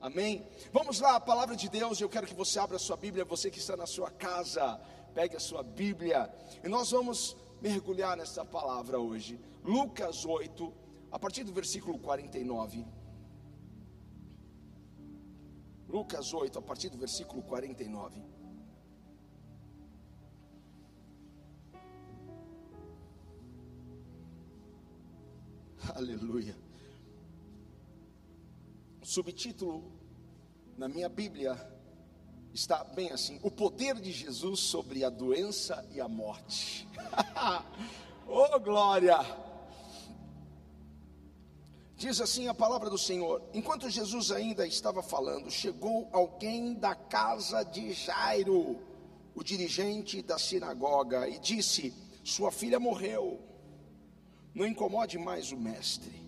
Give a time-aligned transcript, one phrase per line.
[0.00, 0.46] Amém?
[0.72, 2.00] Vamos lá, a palavra de Deus.
[2.00, 4.80] Eu quero que você abra a sua Bíblia, você que está na sua casa,
[5.12, 6.32] pegue a sua Bíblia
[6.62, 9.40] e nós vamos mergulhar nessa palavra hoje.
[9.64, 10.72] Lucas 8,
[11.10, 12.86] a partir do versículo 49.
[15.88, 18.22] Lucas 8, a partir do versículo 49.
[25.94, 26.67] Aleluia.
[29.08, 29.90] Subtítulo
[30.76, 31.56] na minha Bíblia
[32.52, 36.86] está bem assim: O poder de Jesus sobre a doença e a morte.
[38.28, 39.16] oh glória!
[41.96, 47.62] Diz assim a palavra do Senhor: Enquanto Jesus ainda estava falando, chegou alguém da casa
[47.62, 48.78] de Jairo,
[49.34, 53.40] o dirigente da sinagoga, e disse: Sua filha morreu
[54.54, 56.27] não incomode mais o mestre.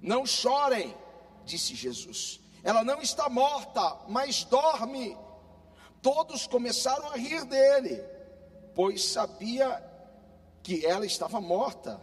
[0.00, 0.94] Não chorem,
[1.44, 2.40] disse Jesus.
[2.62, 5.16] Ela não está morta, mas dorme.
[6.02, 8.02] Todos começaram a rir dele,
[8.74, 9.82] pois sabia
[10.62, 12.00] que ela estava morta.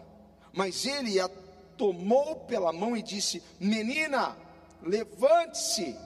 [0.52, 1.30] Mas ele a
[1.77, 4.38] tomou pela mão e disse: Menina,
[4.81, 5.97] levante-se.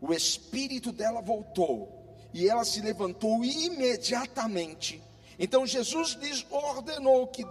[0.00, 5.02] O espírito dela voltou e ela se levantou imediatamente
[5.38, 7.44] então Jesus lhes ordenou que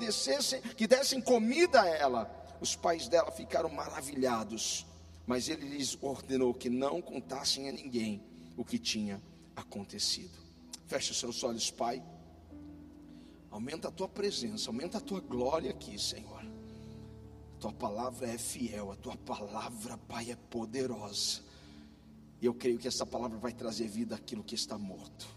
[0.76, 2.45] que dessem comida a ela.
[2.62, 4.86] Os pais dela ficaram maravilhados,
[5.26, 8.24] mas ele lhes ordenou que não contassem a ninguém
[8.56, 9.22] o que tinha
[9.56, 10.38] acontecido.
[10.88, 12.04] Feche os seus olhos, Pai.
[13.50, 16.44] Aumenta a tua presença, aumenta a tua glória aqui, Senhor.
[16.44, 21.42] A tua palavra é fiel, a tua palavra, Pai, é poderosa.
[22.42, 25.28] E eu creio que essa palavra vai trazer vida àquilo que está morto.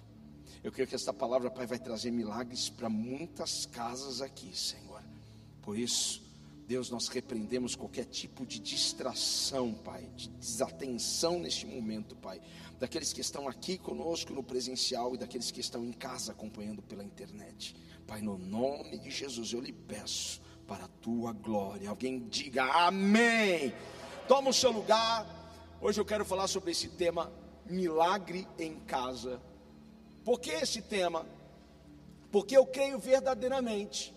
[0.63, 5.03] Eu creio que esta palavra, Pai, vai trazer milagres para muitas casas aqui, Senhor.
[5.63, 6.28] Por isso,
[6.69, 12.43] Deus, nós repreendemos qualquer tipo de distração, Pai, de desatenção neste momento, Pai,
[12.79, 17.03] daqueles que estão aqui conosco no presencial e daqueles que estão em casa acompanhando pela
[17.03, 17.75] internet.
[18.07, 21.89] Pai, no nome de Jesus, eu lhe peço para a tua glória.
[21.89, 23.73] Alguém diga amém.
[24.29, 25.27] Toma o seu lugar.
[25.81, 27.33] Hoje eu quero falar sobre esse tema,
[27.65, 29.41] milagre em casa.
[30.23, 31.25] Por que esse tema?
[32.31, 34.15] Porque eu creio verdadeiramente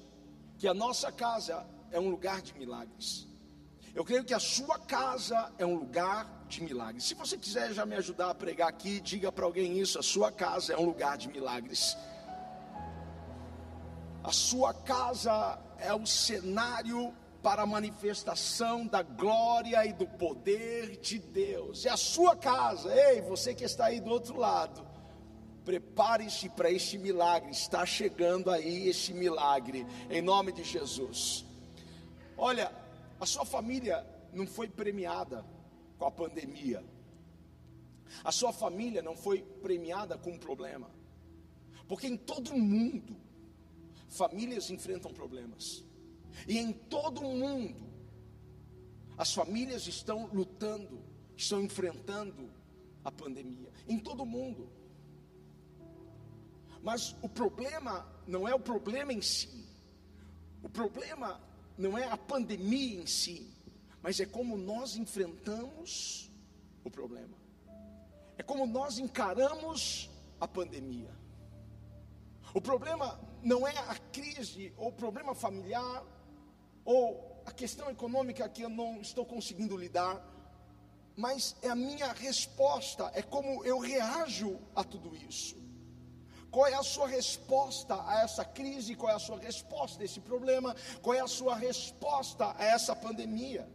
[0.57, 3.27] que a nossa casa é um lugar de milagres.
[3.93, 7.03] Eu creio que a sua casa é um lugar de milagres.
[7.03, 10.31] Se você quiser já me ajudar a pregar aqui, diga para alguém isso: a sua
[10.31, 11.97] casa é um lugar de milagres.
[14.23, 21.17] A sua casa é o cenário para a manifestação da glória e do poder de
[21.17, 21.85] Deus.
[21.85, 24.87] É a sua casa, ei, você que está aí do outro lado.
[25.65, 31.45] Prepare-se para este milagre, está chegando aí este milagre, em nome de Jesus.
[32.37, 32.71] Olha,
[33.19, 35.45] a sua família não foi premiada
[35.97, 36.83] com a pandemia,
[38.23, 40.89] a sua família não foi premiada com um problema,
[41.87, 43.15] porque em todo mundo,
[44.09, 45.83] famílias enfrentam problemas,
[46.47, 47.91] e em todo mundo,
[49.17, 50.99] as famílias estão lutando,
[51.35, 52.49] estão enfrentando
[53.03, 54.69] a pandemia, em todo mundo.
[56.81, 59.67] Mas o problema não é o problema em si.
[60.63, 61.39] O problema
[61.77, 63.51] não é a pandemia em si,
[64.01, 66.31] mas é como nós enfrentamos
[66.83, 67.37] o problema.
[68.37, 70.09] É como nós encaramos
[70.39, 71.11] a pandemia.
[72.53, 76.03] O problema não é a crise ou o problema familiar
[76.83, 80.21] ou a questão econômica que eu não estou conseguindo lidar,
[81.15, 85.55] mas é a minha resposta, é como eu reajo a tudo isso.
[86.51, 88.93] Qual é a sua resposta a essa crise?
[88.93, 90.75] Qual é a sua resposta a esse problema?
[91.01, 93.67] Qual é a sua resposta a essa pandemia?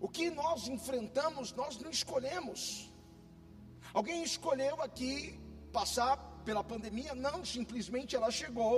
[0.00, 2.90] O que nós enfrentamos, nós não escolhemos.
[3.92, 5.38] Alguém escolheu aqui
[5.72, 6.16] passar
[6.46, 7.14] pela pandemia?
[7.14, 8.76] Não, simplesmente ela chegou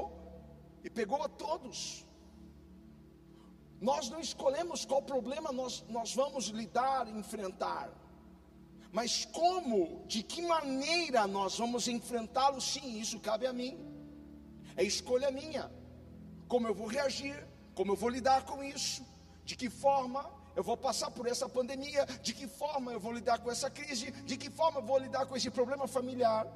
[0.82, 2.04] e pegou a todos.
[3.80, 7.90] Nós não escolhemos qual problema nós, nós vamos lidar, enfrentar.
[8.98, 12.60] Mas como, de que maneira nós vamos enfrentá-lo?
[12.60, 13.76] Sim, isso cabe a mim.
[14.76, 15.68] É escolha minha.
[16.46, 17.36] Como eu vou reagir,
[17.74, 19.04] como eu vou lidar com isso,
[19.44, 20.22] de que forma
[20.54, 24.12] eu vou passar por essa pandemia, de que forma eu vou lidar com essa crise,
[24.30, 26.46] de que forma eu vou lidar com esse problema familiar.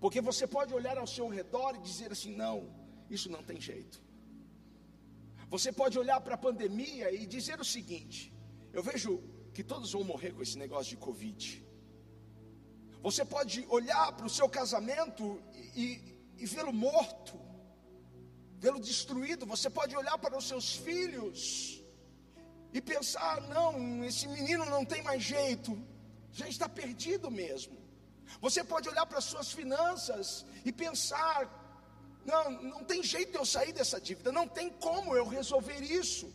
[0.00, 2.68] Porque você pode olhar ao seu redor e dizer assim: não,
[3.10, 4.00] isso não tem jeito.
[5.50, 8.32] Você pode olhar para a pandemia e dizer o seguinte:
[8.72, 11.64] eu vejo que todos vão morrer com esse negócio de Covid.
[13.00, 15.40] Você pode olhar para o seu casamento
[15.76, 15.86] e,
[16.36, 17.38] e, vê-lo morto,
[18.58, 19.46] vê-lo destruído.
[19.46, 21.82] Você pode olhar para os seus filhos
[22.72, 25.70] e pensar: não, esse menino não tem mais jeito,
[26.32, 27.78] já está perdido mesmo.
[28.40, 31.38] Você pode olhar para as suas finanças e pensar:
[32.24, 36.26] não, não tem jeito de eu sair dessa dívida, não tem como eu resolver isso.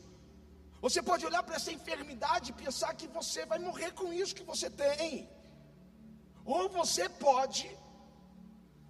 [0.81, 4.43] Você pode olhar para essa enfermidade e pensar que você vai morrer com isso que
[4.43, 5.29] você tem.
[6.45, 7.69] Ou você pode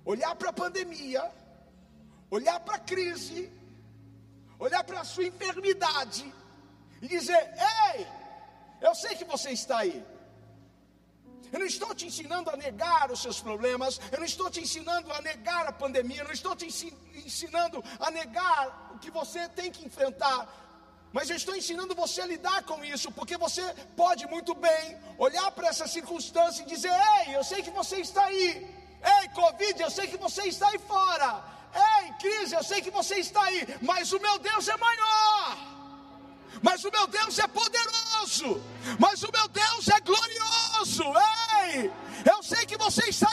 [0.06, 1.24] olhar para a pandemia,
[2.30, 3.52] olhar para a crise,
[4.60, 6.32] olhar para a sua enfermidade
[7.02, 7.42] e dizer:
[7.94, 8.08] Ei,
[8.82, 10.06] eu sei que você está aí.
[11.52, 15.12] Eu não estou te ensinando a negar os seus problemas, eu não estou te ensinando
[15.12, 19.72] a negar a pandemia, eu não estou te ensinando a negar o que você tem
[19.72, 20.48] que enfrentar,
[21.12, 23.64] mas eu estou ensinando você a lidar com isso, porque você
[23.96, 28.26] pode muito bem olhar para essa circunstância e dizer: Ei, eu sei que você está
[28.26, 28.68] aí,
[29.14, 33.16] ei, Covid, eu sei que você está aí fora, ei, crise, eu sei que você
[33.16, 35.70] está aí, mas o meu Deus é maior.
[36.62, 38.62] Mas o meu Deus é poderoso,
[39.00, 41.04] mas o meu Deus é glorioso.
[41.64, 41.92] Ei,
[42.26, 43.29] eu sei que você está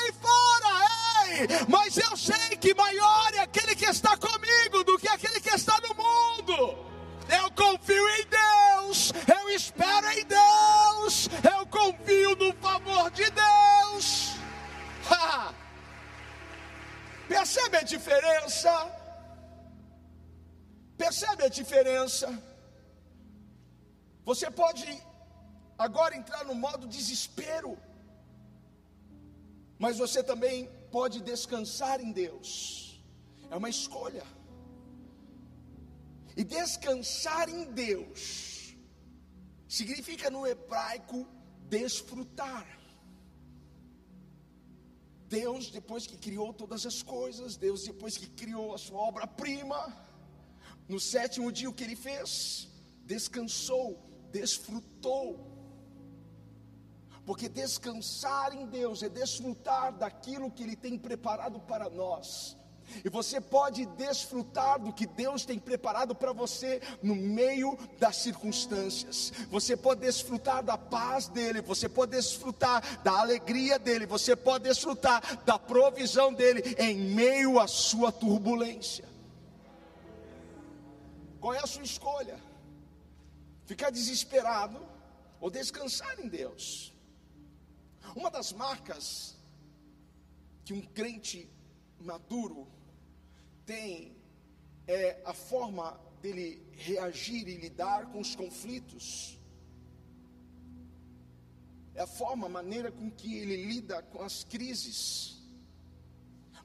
[29.96, 33.00] mas você também pode descansar em Deus.
[33.50, 34.24] É uma escolha.
[36.36, 38.76] E descansar em Deus
[39.66, 41.26] significa no hebraico
[41.76, 42.66] desfrutar.
[45.28, 49.80] Deus, depois que criou todas as coisas, Deus, depois que criou a sua obra-prima,
[50.88, 52.68] no sétimo dia, o que ele fez?
[53.04, 55.55] Descansou desfrutou.
[57.26, 62.56] Porque descansar em Deus é desfrutar daquilo que Ele tem preparado para nós.
[63.04, 69.32] E você pode desfrutar do que Deus tem preparado para você no meio das circunstâncias.
[69.50, 75.44] Você pode desfrutar da paz dele, você pode desfrutar da alegria dele, você pode desfrutar
[75.44, 79.04] da provisão dele em meio à sua turbulência.
[81.40, 82.46] Qual é a sua escolha?
[83.66, 84.80] ficar desesperado
[85.40, 86.94] ou descansar em Deus.
[88.14, 89.36] Uma das marcas
[90.64, 91.48] que um crente
[91.98, 92.66] maduro
[93.64, 94.16] tem
[94.86, 99.38] é a forma dele reagir e lidar com os conflitos.
[101.94, 105.40] É a forma, a maneira com que ele lida com as crises.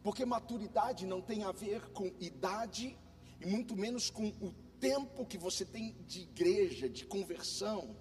[0.04, 2.98] Porque maturidade não tem a ver com idade
[3.40, 7.96] e muito menos com o tempo que você tem de igreja, de conversão,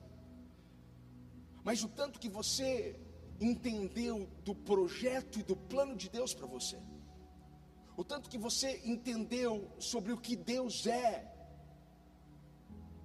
[1.63, 2.99] mas o tanto que você
[3.41, 6.79] entendeu do projeto e do plano de Deus para você,
[7.97, 11.33] o tanto que você entendeu sobre o que Deus é,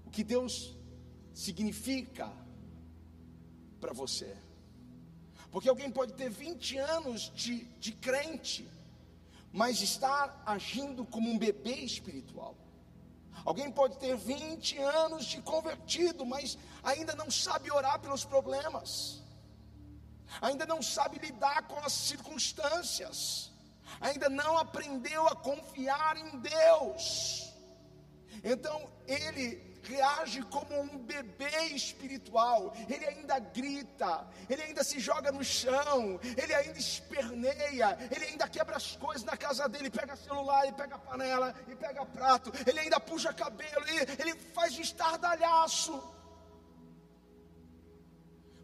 [0.05, 0.75] o que Deus
[1.33, 2.31] significa
[3.79, 4.35] para você.
[5.51, 8.67] Porque alguém pode ter 20 anos de, de crente,
[9.53, 12.57] mas estar agindo como um bebê espiritual.
[13.43, 19.21] Alguém pode ter 20 anos de convertido, mas ainda não sabe orar pelos problemas,
[20.41, 23.51] ainda não sabe lidar com as circunstâncias,
[23.99, 27.53] ainda não aprendeu a confiar em Deus.
[28.43, 35.43] Então ele reage como um bebê espiritual, ele ainda grita, ele ainda se joga no
[35.43, 40.73] chão, ele ainda esperneia, ele ainda quebra as coisas na casa dele, pega celular, ele
[40.73, 46.14] pega panela, e pega prato, ele ainda puxa cabelo, ele, ele faz de estardalhaço.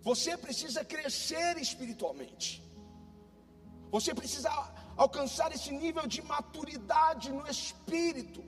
[0.02, 2.64] Você precisa crescer espiritualmente.
[3.92, 4.50] Você precisa
[4.96, 8.42] alcançar esse nível de maturidade no espírito.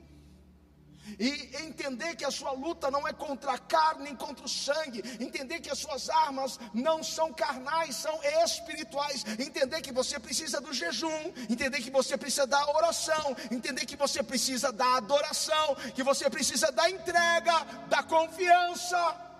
[1.20, 1.30] E
[1.66, 5.04] entender que a sua luta não é contra a carne nem contra o sangue.
[5.20, 9.26] Entender que as suas armas não são carnais, são espirituais.
[9.38, 11.34] Entender que você precisa do jejum.
[11.50, 13.36] Entender que você precisa da oração.
[13.52, 15.76] Entender que você precisa da adoração.
[15.94, 19.33] Que você precisa da entrega, da confiança.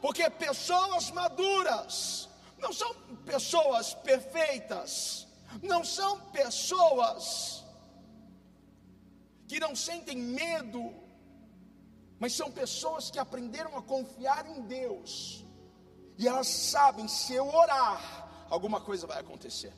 [0.00, 5.26] Porque pessoas maduras não são pessoas perfeitas.
[5.62, 7.64] Não são pessoas
[9.46, 10.92] que não sentem medo,
[12.18, 15.44] mas são pessoas que aprenderam a confiar em Deus,
[16.18, 19.72] e elas sabem: se eu orar, alguma coisa vai acontecer.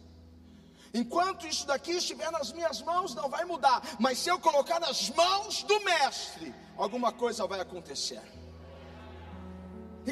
[0.95, 5.11] Enquanto isso daqui estiver nas minhas mãos, não vai mudar, mas se eu colocar nas
[5.11, 8.23] mãos do Mestre, alguma coisa vai acontecer.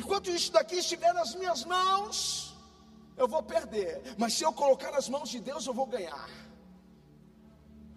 [0.01, 2.17] Enquanto isso daqui estiver nas minhas mãos,
[3.17, 6.29] eu vou perder, mas se eu colocar nas mãos de Deus, eu vou ganhar.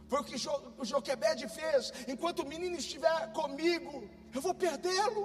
[0.09, 0.37] Foi o que
[0.81, 1.91] o Joquebede fez.
[2.13, 5.23] Enquanto o menino estiver comigo, eu vou perdê-lo.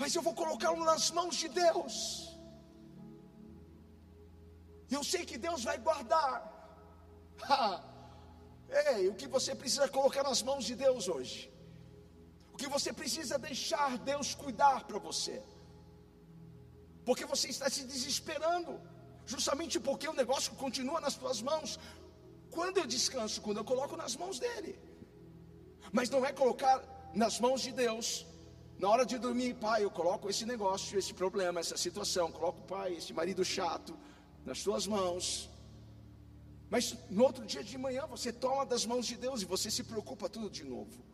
[0.00, 1.94] Mas eu vou colocá-lo nas mãos de Deus.
[4.90, 6.36] Eu sei que Deus vai guardar.
[8.90, 11.51] Ei, o que você precisa colocar nas mãos de Deus hoje?
[12.62, 15.42] O que você precisa deixar Deus cuidar para você?
[17.04, 18.80] Porque você está se desesperando,
[19.26, 21.70] justamente porque o negócio continua nas suas mãos.
[22.52, 23.42] Quando eu descanso?
[23.42, 24.78] Quando eu coloco nas mãos dele.
[25.90, 26.76] Mas não é colocar
[27.12, 28.24] nas mãos de Deus.
[28.78, 32.94] Na hora de dormir, pai, eu coloco esse negócio, esse problema, essa situação, coloco, pai,
[32.94, 33.98] esse marido chato
[34.46, 35.50] nas suas mãos.
[36.70, 39.82] Mas no outro dia de manhã você toma das mãos de Deus e você se
[39.82, 41.10] preocupa tudo de novo.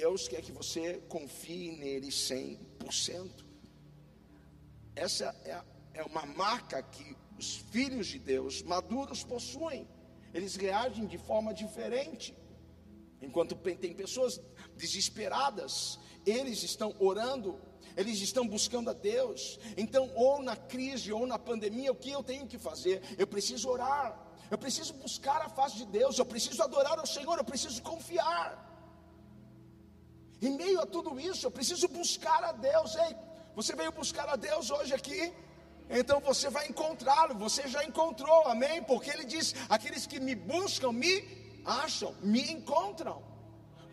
[0.00, 3.44] Deus quer que você confie nele 100%.
[4.94, 5.60] Essa é,
[6.00, 9.86] é uma marca que os filhos de Deus maduros possuem
[10.32, 12.36] eles reagem de forma diferente.
[13.20, 14.40] Enquanto tem pessoas
[14.76, 17.60] desesperadas, eles estão orando,
[17.96, 19.58] eles estão buscando a Deus.
[19.76, 23.02] Então, ou na crise ou na pandemia, o que eu tenho que fazer?
[23.18, 24.06] Eu preciso orar,
[24.50, 28.67] eu preciso buscar a face de Deus, eu preciso adorar ao Senhor, eu preciso confiar.
[30.40, 32.94] Em meio a tudo isso, eu preciso buscar a Deus.
[32.96, 33.16] Ei,
[33.56, 35.32] você veio buscar a Deus hoje aqui?
[35.90, 38.82] então você vai encontrá-lo, você já encontrou, amém?
[38.82, 41.24] Porque ele diz: aqueles que me buscam, me
[41.64, 43.22] acham, me encontram.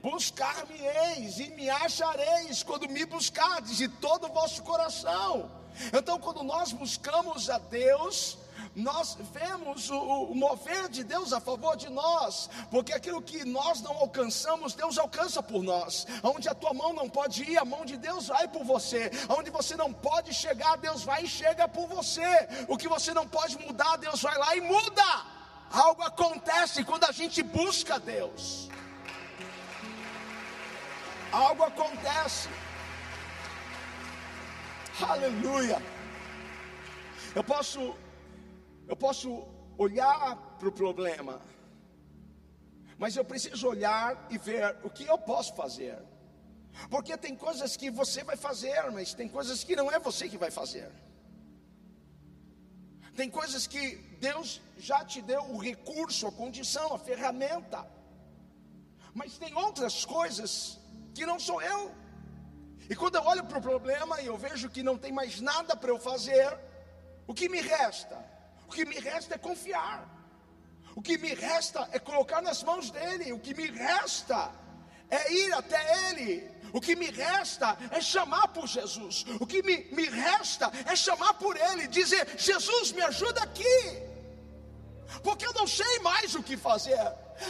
[0.01, 5.49] Buscar-me-eis e me achareis quando me buscardes de todo o vosso coração.
[5.91, 8.37] Então, quando nós buscamos a Deus,
[8.75, 13.81] nós vemos o, o, mover de Deus a favor de nós, porque aquilo que nós
[13.81, 16.05] não alcançamos, Deus alcança por nós.
[16.21, 19.09] Onde a tua mão não pode ir, a mão de Deus vai por você.
[19.29, 22.27] Onde você não pode chegar, Deus vai e chega por você.
[22.67, 25.25] O que você não pode mudar, Deus vai lá e muda.
[25.71, 28.69] Algo acontece quando a gente busca Deus.
[31.31, 32.49] Algo acontece.
[35.01, 35.81] Aleluia.
[37.33, 37.95] Eu posso
[38.87, 39.45] eu posso
[39.77, 41.41] olhar para o problema,
[42.97, 45.97] mas eu preciso olhar e ver o que eu posso fazer.
[46.89, 50.37] Porque tem coisas que você vai fazer, mas tem coisas que não é você que
[50.37, 50.91] vai fazer.
[53.15, 57.85] Tem coisas que Deus já te deu o recurso, a condição, a ferramenta.
[59.13, 60.77] Mas tem outras coisas
[61.13, 61.95] que não sou eu.
[62.89, 65.75] E quando eu olho para o problema e eu vejo que não tem mais nada
[65.75, 66.57] para eu fazer,
[67.25, 68.34] o que me resta?
[68.67, 70.07] O que me resta é confiar.
[70.95, 73.33] O que me resta é colocar nas mãos dele.
[73.33, 74.51] O que me resta
[75.09, 76.49] é ir até ele.
[76.73, 79.25] O que me resta é chamar por Jesus.
[79.39, 84.03] O que me, me resta é chamar por ele, dizer: Jesus, me ajuda aqui.
[85.23, 86.99] Porque eu não sei mais o que fazer.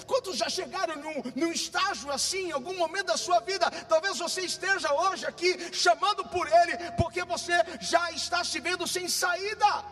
[0.08, 3.70] Quantos já chegaram num, num, estágio assim, em algum momento da sua vida?
[3.88, 9.08] Talvez você esteja hoje aqui chamando por Ele, porque você já está se vendo sem
[9.08, 9.86] saída.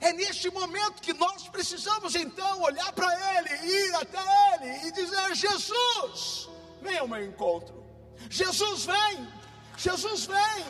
[0.00, 4.18] É neste momento que nós precisamos então olhar para Ele, ir até
[4.54, 6.48] Ele e dizer: Jesus,
[6.82, 7.84] vem ao meu encontro.
[8.28, 9.28] Jesus vem,
[9.76, 10.66] Jesus vem,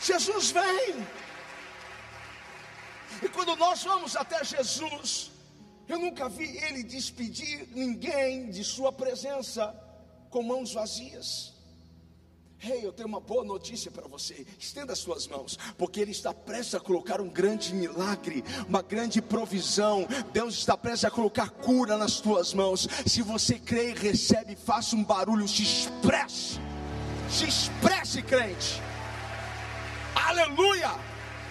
[0.00, 1.06] Jesus vem.
[3.22, 5.30] E quando nós vamos até Jesus,
[5.88, 9.72] eu nunca vi Ele despedir ninguém de Sua presença
[10.30, 11.51] com mãos vazias.
[12.64, 14.46] Hey, eu tenho uma boa notícia para você.
[14.56, 19.20] Estenda as suas mãos, porque Ele está prestes a colocar um grande milagre, uma grande
[19.20, 20.06] provisão.
[20.32, 22.86] Deus está prestes a colocar cura nas tuas mãos.
[23.04, 26.60] Se você crê e recebe, faça um barulho, se expresse.
[27.28, 28.80] Se expresse, crente.
[30.14, 30.92] Aleluia!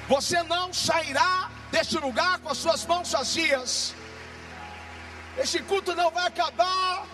[0.08, 3.94] Você não sairá deste lugar com as suas mãos vazias.
[5.38, 7.06] Este culto não vai acabar.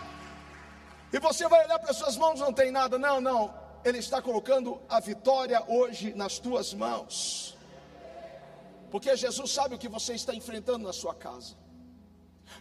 [1.11, 2.99] E você vai olhar para as suas mãos, não tem nada.
[2.99, 3.66] Não, não.
[3.87, 7.55] Ele está colocando a vitória hoje nas tuas mãos.
[8.91, 11.55] Porque Jesus sabe o que você está enfrentando na sua casa.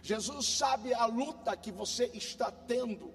[0.01, 3.13] Jesus sabe a luta que você está tendo.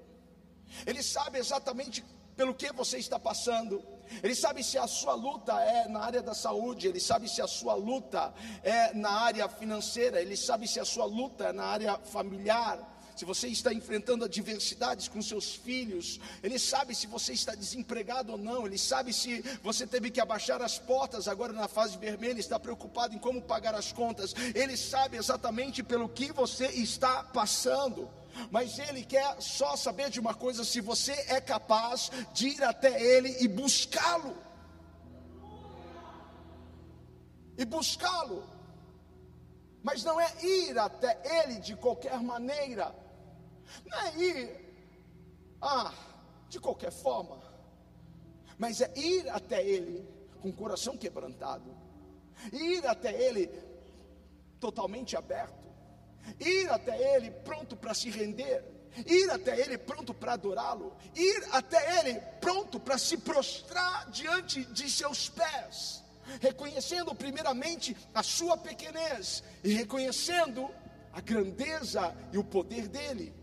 [0.84, 2.04] Ele sabe exatamente
[2.36, 3.82] pelo que você está passando.
[4.22, 7.46] Ele sabe se a sua luta é na área da saúde, ele sabe se a
[7.46, 11.96] sua luta é na área financeira, ele sabe se a sua luta é na área
[11.96, 12.91] familiar.
[13.22, 18.36] Se você está enfrentando adversidades com seus filhos, Ele sabe se você está desempregado ou
[18.36, 22.58] não, Ele sabe se você teve que abaixar as portas agora na fase vermelha, está
[22.58, 28.10] preocupado em como pagar as contas, Ele sabe exatamente pelo que você está passando
[28.50, 33.00] mas Ele quer só saber de uma coisa: se você é capaz de ir até
[33.00, 34.36] Ele e buscá-lo.
[37.56, 38.42] E buscá-lo.
[39.80, 42.92] Mas não é ir até Ele de qualquer maneira,
[43.86, 44.74] não é ir,
[45.60, 45.92] ah,
[46.48, 47.42] de qualquer forma,
[48.58, 50.06] mas é ir até Ele
[50.40, 51.74] com o coração quebrantado,
[52.52, 53.48] ir até Ele
[54.58, 55.62] totalmente aberto
[56.38, 58.64] ir até Ele pronto para se render,
[59.06, 64.90] ir até Ele pronto para adorá-lo, ir até Ele pronto para se prostrar diante de
[64.90, 66.02] seus pés,
[66.40, 70.68] reconhecendo primeiramente a sua pequenez e reconhecendo
[71.12, 73.34] a grandeza e o poder dEle,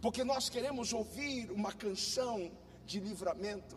[0.00, 2.50] porque nós queremos ouvir uma canção
[2.86, 3.76] de livramento,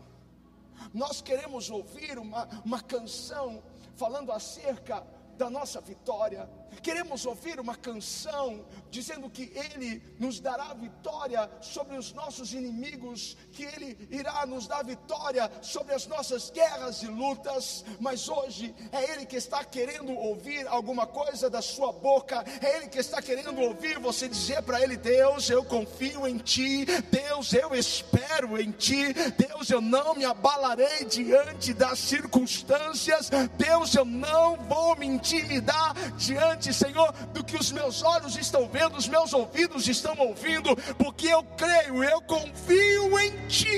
[0.93, 3.61] nós queremos ouvir uma, uma canção
[3.95, 5.05] falando acerca
[5.41, 6.47] da nossa vitória.
[6.83, 13.63] Queremos ouvir uma canção dizendo que Ele nos dará vitória sobre os nossos inimigos, que
[13.63, 17.83] Ele irá nos dar vitória sobre as nossas guerras e lutas.
[17.99, 22.87] Mas hoje é Ele que está querendo ouvir alguma coisa da sua boca, é Ele
[22.87, 27.73] que está querendo ouvir você dizer para Ele: Deus, eu confio em Ti, Deus, eu
[27.73, 34.95] espero em Ti, Deus, eu não me abalarei diante das circunstâncias, Deus, eu não vou
[34.95, 40.17] me intimidar diante, Senhor, do que os meus olhos estão vendo, os meus ouvidos estão
[40.17, 43.77] ouvindo, porque eu creio, eu confio em Ti.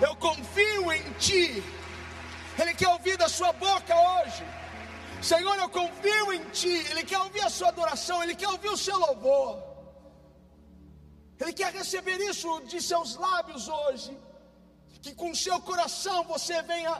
[0.00, 1.62] Eu confio em Ti.
[2.58, 4.44] Ele quer ouvir da sua boca hoje.
[5.22, 6.76] Senhor, eu confio em Ti.
[6.90, 9.62] Ele quer ouvir a sua adoração, Ele quer ouvir o seu louvor.
[11.40, 14.16] Ele quer receber isso de seus lábios hoje.
[15.02, 16.94] Que com seu coração você venha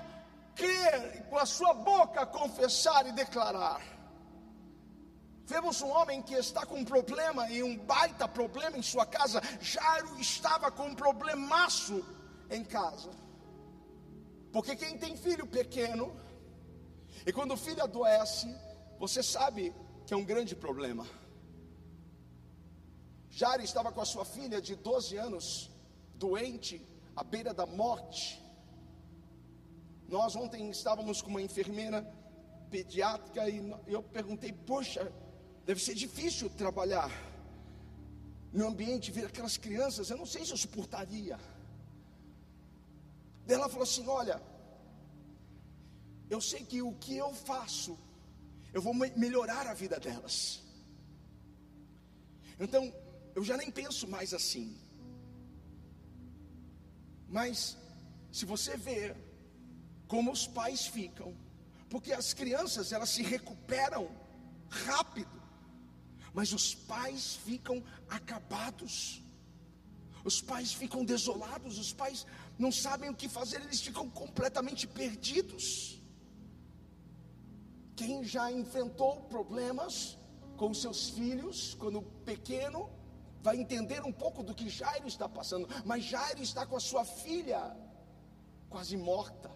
[0.56, 3.80] crer, com a sua boca confessar e declarar.
[5.44, 9.40] Vemos um homem que está com um problema e um baita problema em sua casa.
[9.60, 12.04] Jairo estava com um problemaço
[12.50, 13.10] em casa.
[14.52, 16.18] Porque quem tem filho pequeno,
[17.24, 18.48] e quando o filho adoece,
[18.98, 19.72] você sabe
[20.04, 21.06] que é um grande problema.
[23.30, 25.70] Jairo estava com a sua filha de 12 anos,
[26.14, 28.42] doente, à beira da morte.
[30.08, 32.02] Nós ontem estávamos com uma enfermeira
[32.70, 35.12] pediátrica e eu perguntei: Poxa,
[35.64, 37.10] deve ser difícil trabalhar
[38.52, 40.10] no ambiente, ver aquelas crianças.
[40.10, 41.38] Eu não sei se eu suportaria.
[43.46, 44.40] Daí ela falou assim: Olha,
[46.30, 47.98] eu sei que o que eu faço,
[48.72, 50.62] eu vou melhorar a vida delas.
[52.60, 52.92] Então,
[53.34, 54.76] eu já nem penso mais assim.
[57.28, 57.76] Mas,
[58.32, 59.25] se você ver
[60.08, 61.34] como os pais ficam,
[61.88, 64.08] porque as crianças elas se recuperam
[64.68, 65.42] rápido,
[66.32, 69.22] mas os pais ficam acabados.
[70.24, 72.26] Os pais ficam desolados, os pais
[72.58, 76.02] não sabem o que fazer, eles ficam completamente perdidos.
[77.94, 80.18] Quem já enfrentou problemas
[80.56, 82.90] com seus filhos quando pequeno,
[83.40, 87.04] vai entender um pouco do que Jairo está passando, mas Jairo está com a sua
[87.04, 87.76] filha
[88.68, 89.55] quase morta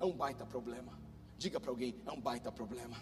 [0.00, 0.98] é um baita problema.
[1.38, 2.96] Diga para alguém, é um baita problema.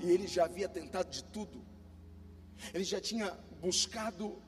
[0.00, 1.64] E ele já havia tentado de tudo.
[2.74, 4.42] Ele já tinha buscado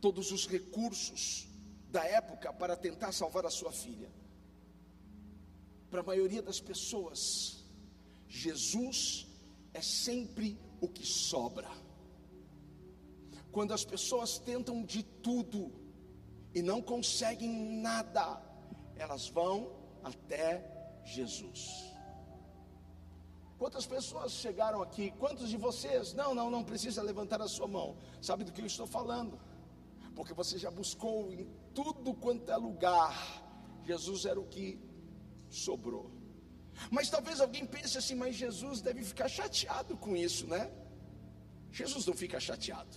[0.00, 1.48] todos os recursos
[1.90, 4.10] da época para tentar salvar a sua filha.
[5.90, 7.64] Para a maioria das pessoas,
[8.28, 9.26] Jesus
[9.74, 11.68] é sempre o que sobra.
[13.52, 15.72] Quando as pessoas tentam de tudo
[16.54, 18.40] e não conseguem nada,
[19.00, 19.72] elas vão
[20.04, 20.62] até
[21.04, 21.90] Jesus.
[23.58, 25.10] Quantas pessoas chegaram aqui?
[25.12, 26.12] Quantos de vocês?
[26.14, 27.96] Não, não, não precisa levantar a sua mão.
[28.20, 29.38] Sabe do que eu estou falando?
[30.14, 33.14] Porque você já buscou em tudo quanto é lugar.
[33.84, 34.78] Jesus era o que
[35.48, 36.10] sobrou.
[36.90, 40.70] Mas talvez alguém pense assim, mas Jesus deve ficar chateado com isso, né?
[41.72, 42.96] Jesus não fica chateado.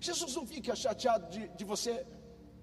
[0.00, 2.06] Jesus não fica chateado de, de você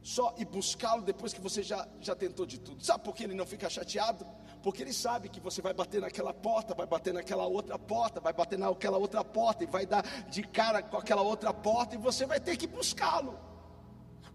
[0.06, 2.86] só ir buscá-lo depois que você já, já tentou de tudo.
[2.86, 4.24] Sabe por que ele não fica chateado?
[4.62, 8.32] Porque ele sabe que você vai bater naquela porta, vai bater naquela outra porta, vai
[8.32, 12.24] bater naquela outra porta e vai dar de cara com aquela outra porta e você
[12.28, 13.55] vai ter que buscá-lo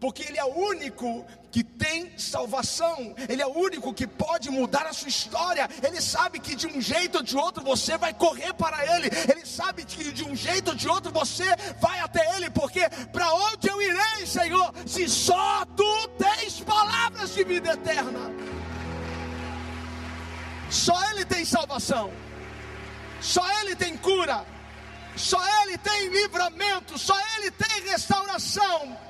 [0.01, 4.87] porque Ele é o único que tem salvação, Ele é o único que pode mudar
[4.87, 5.69] a sua história.
[5.83, 9.45] Ele sabe que de um jeito ou de outro você vai correr para Ele, Ele
[9.45, 11.45] sabe que de um jeito ou de outro você
[11.81, 17.45] vai até Ele, porque para onde eu irei, Senhor, se só Tu tens palavras de
[17.45, 18.21] vida eterna?
[20.71, 22.11] Só Ele tem salvação,
[23.21, 24.47] só Ele tem cura,
[25.15, 29.10] só Ele tem livramento, só Ele tem restauração.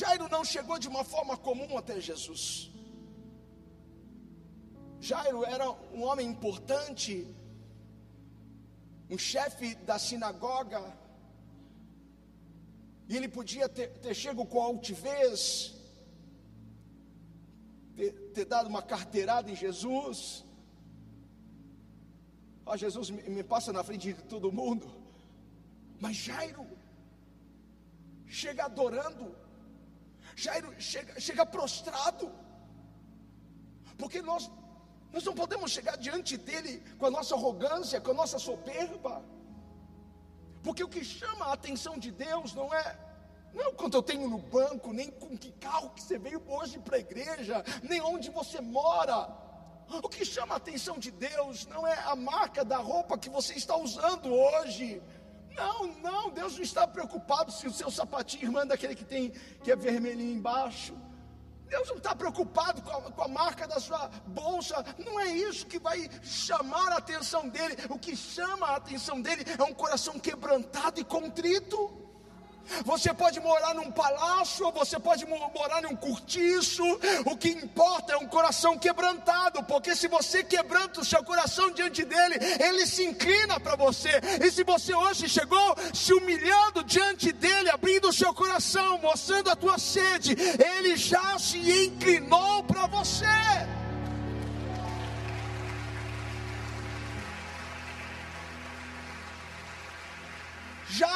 [0.00, 2.42] Jairo não chegou de uma forma comum até Jesus.
[5.08, 7.12] Jairo era um homem importante,
[9.08, 10.82] um chefe da sinagoga,
[13.08, 15.74] e ele podia ter, ter chego com altivez,
[17.94, 20.44] ter, ter, dado uma carteirada em Jesus.
[22.66, 24.90] Ó, oh, Jesus me, me passa na frente de todo mundo.
[26.00, 26.66] Mas Jairo
[28.26, 29.43] chega adorando,
[30.36, 32.32] Jairo chega, chega prostrado,
[33.96, 34.50] porque nós,
[35.12, 39.24] nós não podemos chegar diante dele com a nossa arrogância, com a nossa soberba,
[40.62, 42.98] porque o que chama a atenção de Deus não é
[43.54, 46.78] não é quanto eu tenho no banco, nem com que carro que você veio hoje
[46.80, 49.28] para a igreja, nem onde você mora.
[49.88, 53.54] O que chama a atenção de Deus não é a marca da roupa que você
[53.54, 55.00] está usando hoje,
[55.56, 59.30] não, não, Deus não está preocupado se o seu sapatinho irmã daquele que tem
[59.62, 60.94] que é vermelhinho embaixo.
[61.68, 65.66] Deus não está preocupado com a, com a, marca da sua bolsa, não é isso
[65.66, 67.76] que vai chamar a atenção dele.
[67.88, 72.03] O que chama a atenção dele é um coração quebrantado e contrito.
[72.84, 76.84] Você pode morar num palácio, você pode morar num cortiço.
[77.26, 82.04] O que importa é um coração quebrantado, porque se você quebranta o seu coração diante
[82.04, 84.20] dele, ele se inclina para você.
[84.42, 89.56] E se você hoje chegou se humilhando diante dele, abrindo o seu coração, mostrando a
[89.56, 90.36] tua sede,
[90.76, 93.73] ele já se inclinou para você.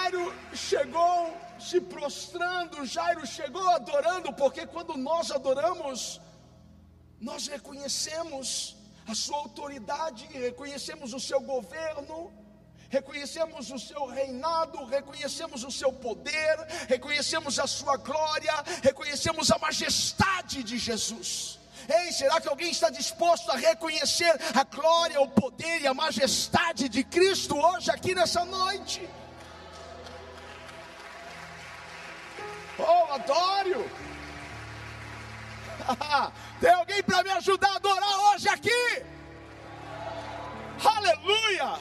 [0.09, 6.19] Jairo chegou se prostrando, Jairo chegou adorando, porque quando nós adoramos,
[7.21, 12.33] nós reconhecemos a sua autoridade, reconhecemos o seu governo,
[12.89, 16.57] reconhecemos o seu reinado, reconhecemos o seu poder,
[16.89, 21.59] reconhecemos a sua glória, reconhecemos a majestade de Jesus.
[21.87, 26.89] Ei, será que alguém está disposto a reconhecer a glória, o poder e a majestade
[26.89, 29.07] de Cristo hoje aqui nessa noite?
[32.79, 33.85] Oh, adoro!
[36.61, 39.05] Tem alguém para me ajudar a adorar hoje aqui?
[40.85, 41.79] Aleluia!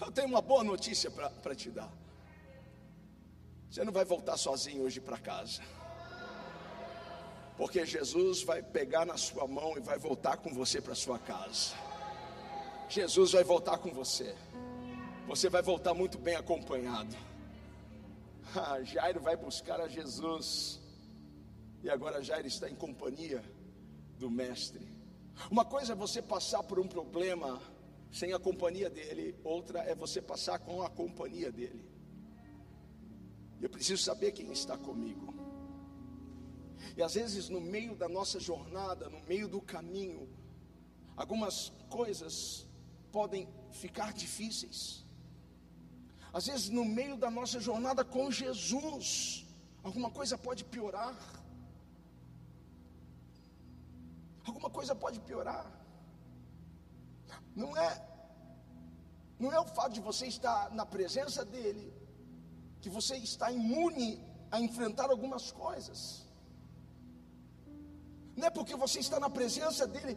[0.00, 1.92] Eu tenho uma boa notícia para te dar.
[3.70, 5.62] Você não vai voltar sozinho hoje para casa.
[7.56, 11.74] Porque Jesus vai pegar na sua mão e vai voltar com você para sua casa.
[12.88, 14.34] Jesus vai voltar com você.
[15.26, 17.16] Você vai voltar muito bem acompanhado.
[18.54, 20.80] Ah, Jairo vai buscar a Jesus.
[21.82, 23.42] E agora Jairo está em companhia
[24.18, 24.86] do Mestre.
[25.50, 27.60] Uma coisa é você passar por um problema
[28.10, 31.90] sem a companhia dele, outra é você passar com a companhia dele.
[33.60, 35.32] Eu preciso saber quem está comigo.
[36.96, 40.28] E às vezes, no meio da nossa jornada, no meio do caminho,
[41.16, 42.66] algumas coisas
[43.10, 45.01] podem ficar difíceis.
[46.32, 49.46] Às vezes, no meio da nossa jornada com Jesus,
[49.82, 51.14] alguma coisa pode piorar.
[54.46, 55.66] Alguma coisa pode piorar.
[57.54, 58.12] Não é
[59.42, 61.92] não é o fato de você estar na presença dele
[62.80, 66.24] que você está imune a enfrentar algumas coisas.
[68.36, 70.16] Não é porque você está na presença dele.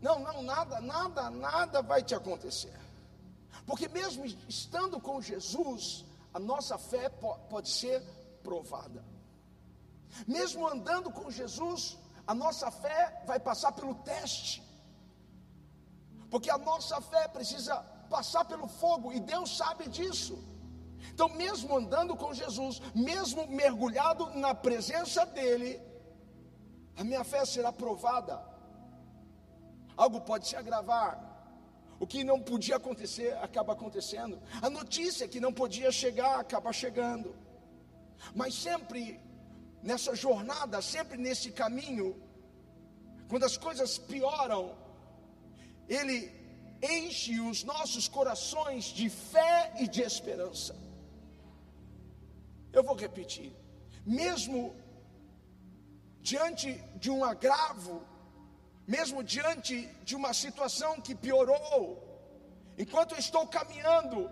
[0.00, 2.78] Não, não, nada, nada, nada vai te acontecer.
[3.66, 8.02] Porque mesmo estando com Jesus, a nossa fé pode ser
[8.42, 9.04] provada.
[10.26, 14.62] Mesmo andando com Jesus, a nossa fé vai passar pelo teste.
[16.30, 17.76] Porque a nossa fé precisa
[18.10, 20.36] passar pelo fogo e Deus sabe disso.
[21.12, 25.80] Então, mesmo andando com Jesus, mesmo mergulhado na presença dEle,
[26.96, 28.42] a minha fé será provada,
[29.96, 31.33] algo pode se agravar.
[32.00, 34.40] O que não podia acontecer acaba acontecendo.
[34.60, 37.34] A notícia que não podia chegar acaba chegando.
[38.34, 39.20] Mas sempre
[39.82, 42.20] nessa jornada, sempre nesse caminho,
[43.28, 44.76] quando as coisas pioram,
[45.88, 46.32] Ele
[46.82, 50.76] enche os nossos corações de fé e de esperança.
[52.72, 53.54] Eu vou repetir,
[54.04, 54.74] mesmo
[56.20, 58.02] diante de um agravo,
[58.86, 62.02] mesmo diante de uma situação que piorou,
[62.76, 64.30] enquanto eu estou caminhando,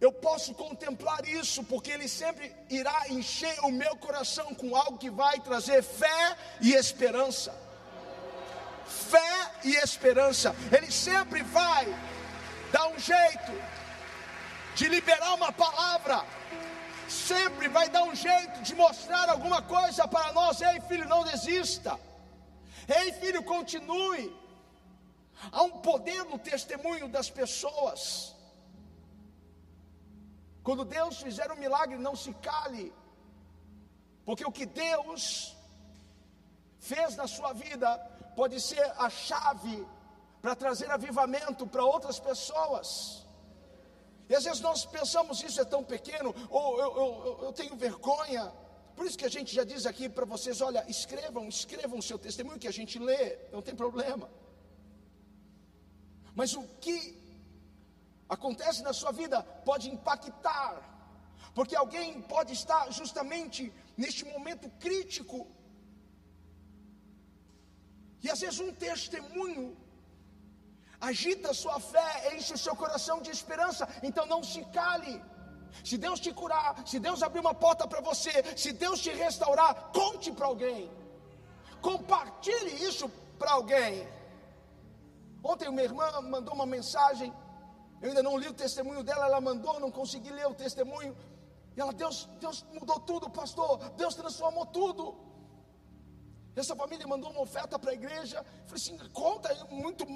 [0.00, 5.10] eu posso contemplar isso, porque Ele sempre irá encher o meu coração com algo que
[5.10, 7.54] vai trazer fé e esperança.
[8.86, 11.86] Fé e esperança, Ele sempre vai
[12.70, 13.52] dar um jeito
[14.74, 16.22] de liberar uma palavra,
[17.08, 20.60] sempre vai dar um jeito de mostrar alguma coisa para nós.
[20.60, 21.98] Ei, filho, não desista.
[22.88, 24.34] Ei, filho, continue.
[25.52, 28.34] Há um poder no testemunho das pessoas.
[30.62, 32.92] Quando Deus fizer um milagre, não se cale,
[34.24, 35.56] porque o que Deus
[36.80, 37.96] fez na sua vida
[38.34, 39.86] pode ser a chave
[40.42, 43.26] para trazer avivamento para outras pessoas.
[44.28, 48.52] E às vezes nós pensamos isso é tão pequeno, ou eu, eu, eu tenho vergonha.
[48.96, 52.18] Por isso que a gente já diz aqui para vocês: olha, escrevam, escrevam o seu
[52.26, 54.26] testemunho que a gente lê, não tem problema.
[56.38, 56.98] Mas o que
[58.36, 60.72] acontece na sua vida pode impactar,
[61.54, 65.38] porque alguém pode estar justamente neste momento crítico,
[68.24, 69.64] e às vezes um testemunho
[71.00, 75.14] agita a sua fé, enche o seu coração de esperança, então não se cale.
[75.84, 79.90] Se Deus te curar, se Deus abrir uma porta para você, se Deus te restaurar,
[79.92, 80.90] conte para alguém,
[81.80, 83.08] compartilhe isso
[83.38, 84.08] para alguém.
[85.42, 87.32] Ontem uma irmã mandou uma mensagem
[88.00, 91.16] eu ainda não li o testemunho dela, ela mandou, não consegui ler o testemunho.
[91.76, 93.78] E ela, Deus, Deus mudou tudo, pastor.
[93.90, 95.16] Deus transformou tudo.
[96.56, 98.38] Essa família mandou uma oferta para a igreja.
[98.38, 100.06] Eu falei assim: conta, é muito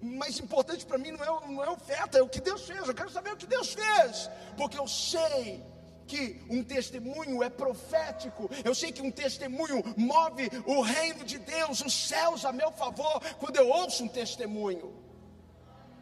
[0.00, 2.86] mais importante para mim não é, não é oferta, é o que Deus fez.
[2.86, 5.64] Eu quero saber o que Deus fez, porque eu sei
[6.06, 8.48] que um testemunho é profético.
[8.64, 13.20] Eu sei que um testemunho move o reino de Deus, os céus a meu favor,
[13.40, 14.94] quando eu ouço um testemunho.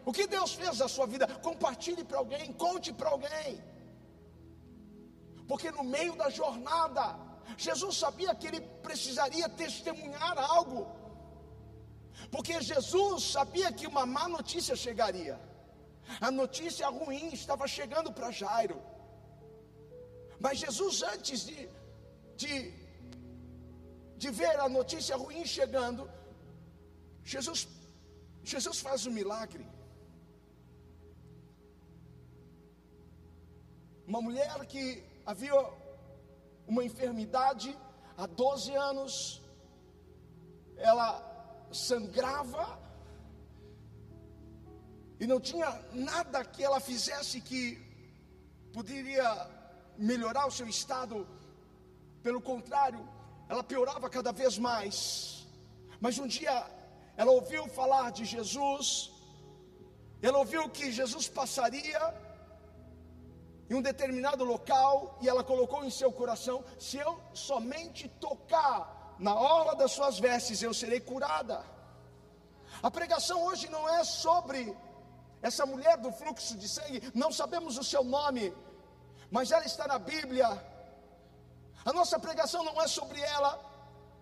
[0.04, 1.26] O que Deus fez na sua vida?
[1.26, 3.62] Compartilhe para alguém, conte para alguém.
[5.48, 10.86] Porque no meio da jornada, Jesus sabia que ele precisaria testemunhar algo.
[12.30, 15.40] Porque Jesus sabia que uma má notícia chegaria.
[16.20, 18.80] A notícia ruim estava chegando para Jairo.
[20.38, 21.68] Mas Jesus, antes de,
[22.36, 22.72] de,
[24.16, 26.10] de ver a notícia ruim chegando,
[27.24, 27.68] Jesus,
[28.42, 29.66] Jesus faz um milagre.
[34.06, 35.54] Uma mulher que havia
[36.70, 37.70] uma enfermidade
[38.16, 39.14] há 12 anos,
[40.90, 41.10] ela
[41.72, 42.64] sangrava
[45.22, 47.60] e não tinha nada que ela fizesse que
[48.76, 49.28] poderia
[50.10, 51.16] melhorar o seu estado,
[52.26, 53.02] pelo contrário,
[53.48, 55.46] ela piorava cada vez mais.
[56.00, 56.56] Mas um dia
[57.16, 58.84] ela ouviu falar de Jesus,
[60.22, 62.02] ela ouviu que Jesus passaria
[63.70, 69.34] em um determinado local e ela colocou em seu coração: se eu somente tocar na
[69.34, 71.64] orla das suas vestes, eu serei curada.
[72.82, 74.76] A pregação hoje não é sobre
[75.40, 78.52] essa mulher do fluxo de sangue, não sabemos o seu nome,
[79.30, 80.48] mas ela está na Bíblia.
[81.84, 83.58] A nossa pregação não é sobre ela,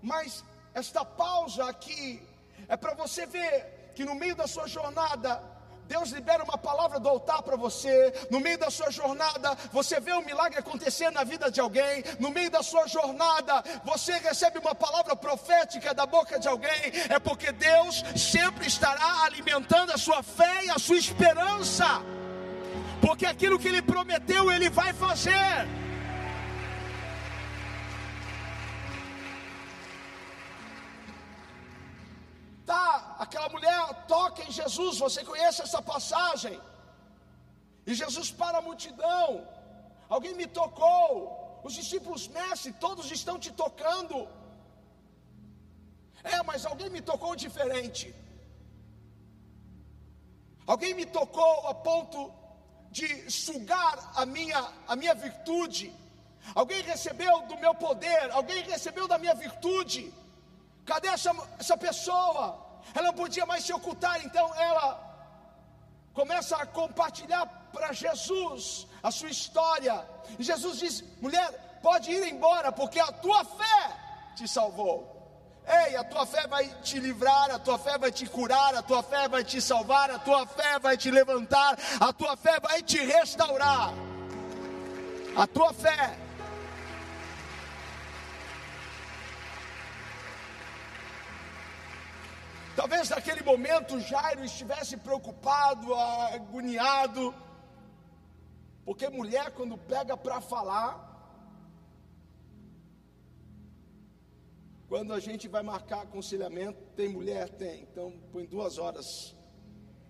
[0.02, 2.22] mas esta pausa aqui
[2.68, 5.42] é para você ver que no meio da sua jornada,
[5.88, 8.12] Deus libera uma palavra do altar para você.
[8.30, 12.04] No meio da sua jornada, você vê um milagre acontecer na vida de alguém.
[12.20, 16.92] No meio da sua jornada, você recebe uma palavra profética da boca de alguém.
[17.08, 22.02] É porque Deus sempre estará alimentando a sua fé e a sua esperança.
[23.00, 25.66] Porque aquilo que Ele prometeu, Ele vai fazer.
[32.66, 36.56] Tá, aquela mulher toca em Jesus, você conhece essa passagem?
[37.86, 39.46] E Jesus para a multidão.
[40.08, 41.60] Alguém me tocou.
[41.64, 44.16] Os discípulos, mestre, todos estão te tocando.
[46.22, 48.14] É, mas alguém me tocou diferente.
[50.66, 52.32] Alguém me tocou a ponto
[52.90, 55.92] de sugar a minha, a minha virtude.
[56.54, 60.12] Alguém recebeu do meu poder, alguém recebeu da minha virtude.
[60.84, 62.67] Cadê essa, essa pessoa?
[62.94, 65.08] Ela não podia mais se ocultar, então ela
[66.12, 70.04] começa a compartilhar para Jesus a sua história.
[70.38, 73.96] E Jesus diz: mulher, pode ir embora, porque a tua fé
[74.36, 75.16] te salvou.
[75.66, 79.02] Ei, a tua fé vai te livrar, a tua fé vai te curar, a tua
[79.02, 82.98] fé vai te salvar, a tua fé vai te levantar, a tua fé vai te
[82.98, 83.92] restaurar.
[85.36, 86.27] A tua fé.
[92.80, 97.34] Talvez naquele momento Jairo estivesse preocupado, agoniado,
[98.84, 101.06] porque mulher, quando pega para falar,
[104.88, 107.50] Quando a gente vai marcar aconselhamento, tem mulher?
[107.50, 107.82] Tem.
[107.82, 109.36] Então põe duas horas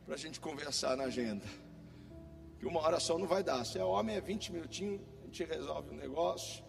[0.05, 1.45] para a gente conversar na agenda.
[2.61, 3.65] Que uma hora só não vai dar.
[3.67, 6.65] Se é homem, é 20 minutinhos, a gente resolve o negócio.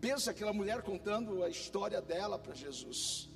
[0.00, 3.33] Pensa aquela mulher contando a história dela para Jesus.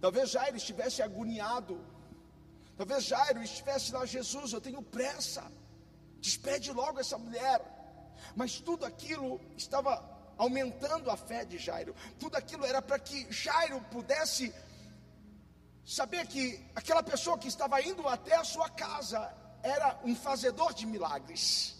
[0.00, 1.84] Talvez Jairo estivesse agoniado.
[2.76, 5.44] Talvez Jairo estivesse lá, Jesus, eu tenho pressa.
[6.20, 7.60] Despede logo essa mulher.
[8.34, 10.02] Mas tudo aquilo estava
[10.36, 11.94] aumentando a fé de Jairo.
[12.18, 14.54] Tudo aquilo era para que Jairo pudesse
[15.84, 19.32] saber que aquela pessoa que estava indo até a sua casa
[19.62, 21.75] era um fazedor de milagres.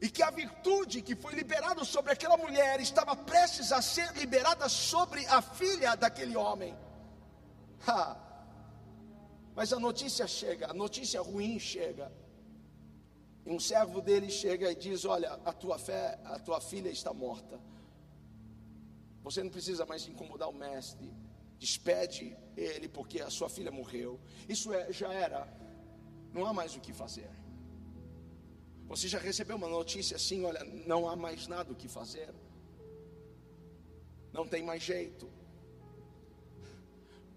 [0.00, 4.68] E que a virtude que foi liberada sobre aquela mulher estava prestes a ser liberada
[4.68, 6.76] sobre a filha daquele homem.
[7.86, 8.16] Ha.
[9.56, 12.12] Mas a notícia chega, a notícia ruim chega.
[13.44, 17.12] E um servo dele chega e diz: Olha, a tua fé, a tua filha está
[17.12, 17.58] morta.
[19.22, 21.12] Você não precisa mais incomodar o mestre.
[21.58, 24.20] Despede ele, porque a sua filha morreu.
[24.48, 25.48] Isso é, já era.
[26.32, 27.28] Não há mais o que fazer.
[28.88, 32.34] Você já recebeu uma notícia assim: olha, não há mais nada o que fazer.
[34.32, 35.30] Não tem mais jeito.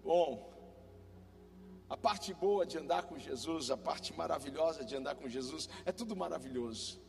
[0.02, 0.50] Bom,
[1.88, 5.92] a parte boa de andar com Jesus, a parte maravilhosa de andar com Jesus, é
[5.92, 7.00] tudo maravilhoso.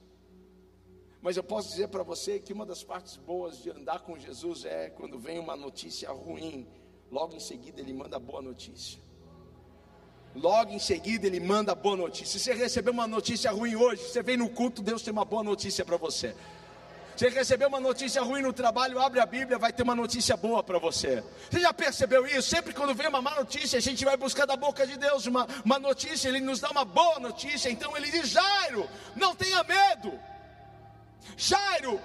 [1.21, 4.65] Mas eu posso dizer para você que uma das partes boas de andar com Jesus
[4.65, 6.67] é quando vem uma notícia ruim,
[7.10, 8.99] logo em seguida ele manda boa notícia.
[10.36, 12.39] Logo em seguida ele manda boa notícia.
[12.39, 15.43] Se você recebeu uma notícia ruim hoje, você vem no culto, Deus tem uma boa
[15.43, 16.36] notícia para você.
[17.15, 20.63] Você recebeu uma notícia ruim no trabalho, abre a Bíblia, vai ter uma notícia boa
[20.63, 21.24] para você.
[21.50, 22.50] Você já percebeu isso?
[22.50, 25.48] Sempre quando vem uma má notícia, a gente vai buscar da boca de Deus uma,
[25.63, 27.69] uma notícia, Ele nos dá uma boa notícia.
[27.69, 30.19] Então Ele diz: Jairo, não tenha medo.
[31.38, 32.02] Jairo,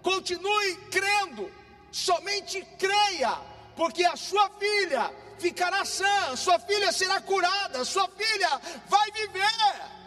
[0.00, 1.52] continue crendo,
[1.92, 3.38] somente creia,
[3.76, 8.50] porque a sua filha ficará sã, sua filha será curada, sua filha
[8.86, 9.98] vai viver.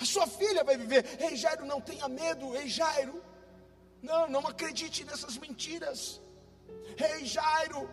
[0.00, 1.04] A sua filha vai viver.
[1.20, 2.54] Ei, Jairo, não tenha medo.
[2.56, 3.22] Ei, Jairo.
[4.02, 6.20] Não, não acredite nessas mentiras.
[7.10, 7.88] Ei, Jairo,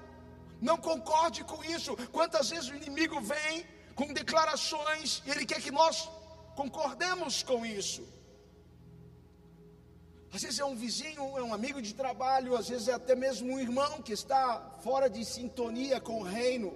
[0.62, 1.95] não concorde com isso.
[2.12, 6.10] Quantas vezes o inimigo vem com declarações e ele quer que nós
[6.56, 8.04] concordemos com isso.
[10.34, 13.54] Às vezes é um vizinho, é um amigo de trabalho, às vezes é até mesmo
[13.54, 16.74] um irmão que está fora de sintonia com o reino.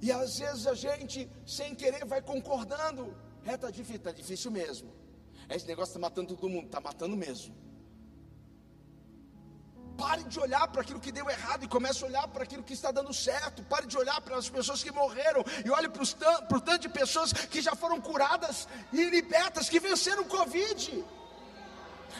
[0.00, 3.16] E às vezes a gente, sem querer, vai concordando.
[3.46, 4.92] É, tá difícil, tá difícil mesmo.
[5.48, 7.54] Esse negócio está matando todo mundo, está matando mesmo.
[9.96, 12.72] Pare de olhar para aquilo que deu errado e comece a olhar para aquilo que
[12.72, 13.62] está dando certo.
[13.62, 17.32] Pare de olhar para as pessoas que morreram e olhe para o tanto de pessoas
[17.32, 21.04] que já foram curadas e libertas, que venceram o Covid.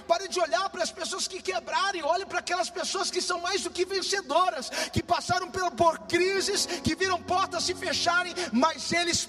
[0.06, 3.62] Pare de olhar para as pessoas que quebraram olhe para aquelas pessoas que são mais
[3.62, 9.28] do que vencedoras, que passaram por, por crises, que viram portas se fecharem, mas eles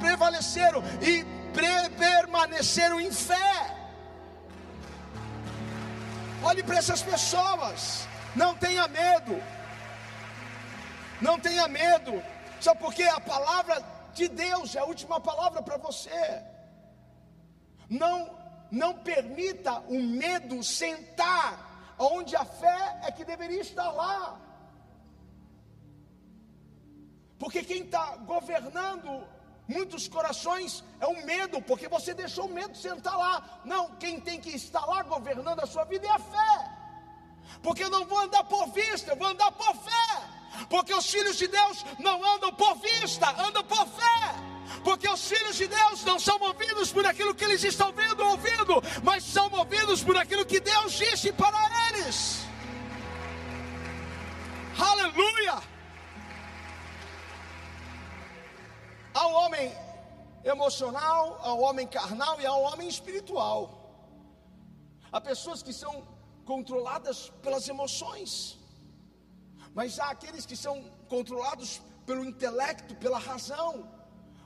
[0.00, 1.24] prevaleceram e
[1.96, 3.78] permaneceram em fé.
[6.42, 9.40] Olhe para essas pessoas, não tenha medo,
[11.20, 12.22] não tenha medo,
[12.60, 16.42] só porque a palavra de Deus é a última palavra para você.
[17.88, 18.41] Não,
[18.72, 24.40] não permita o medo sentar onde a fé é que deveria estar lá.
[27.38, 29.24] Porque quem está governando
[29.68, 33.60] Muitos corações é o medo, porque você deixou o medo sentar lá.
[33.64, 36.70] Não, quem tem que estar lá governando a sua vida é a fé.
[37.62, 40.66] Porque eu não vou andar por vista, eu vou andar por fé.
[40.68, 44.51] Porque os filhos de Deus não andam por vista, andam por fé.
[44.84, 48.30] Porque os filhos de Deus não são movidos por aquilo que eles estão vendo ou
[48.32, 51.58] ouvindo, mas são movidos por aquilo que Deus disse para
[51.88, 52.40] eles.
[54.78, 55.62] Aleluia!
[59.14, 59.72] Ao homem
[60.44, 63.60] emocional, ao homem carnal e ao homem espiritual.
[65.12, 65.94] Há pessoas que são
[66.44, 68.58] controladas pelas emoções,
[69.74, 73.88] mas há aqueles que são controlados pelo intelecto, pela razão,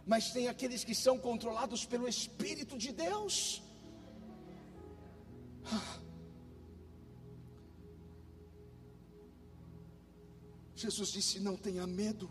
[0.06, 3.60] mas tem aqueles que são controlados pelo Espírito de Deus.
[10.76, 12.30] Jesus disse: Não tenha medo.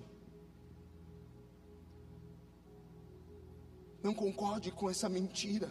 [4.01, 5.69] Não concorde com essa mentira.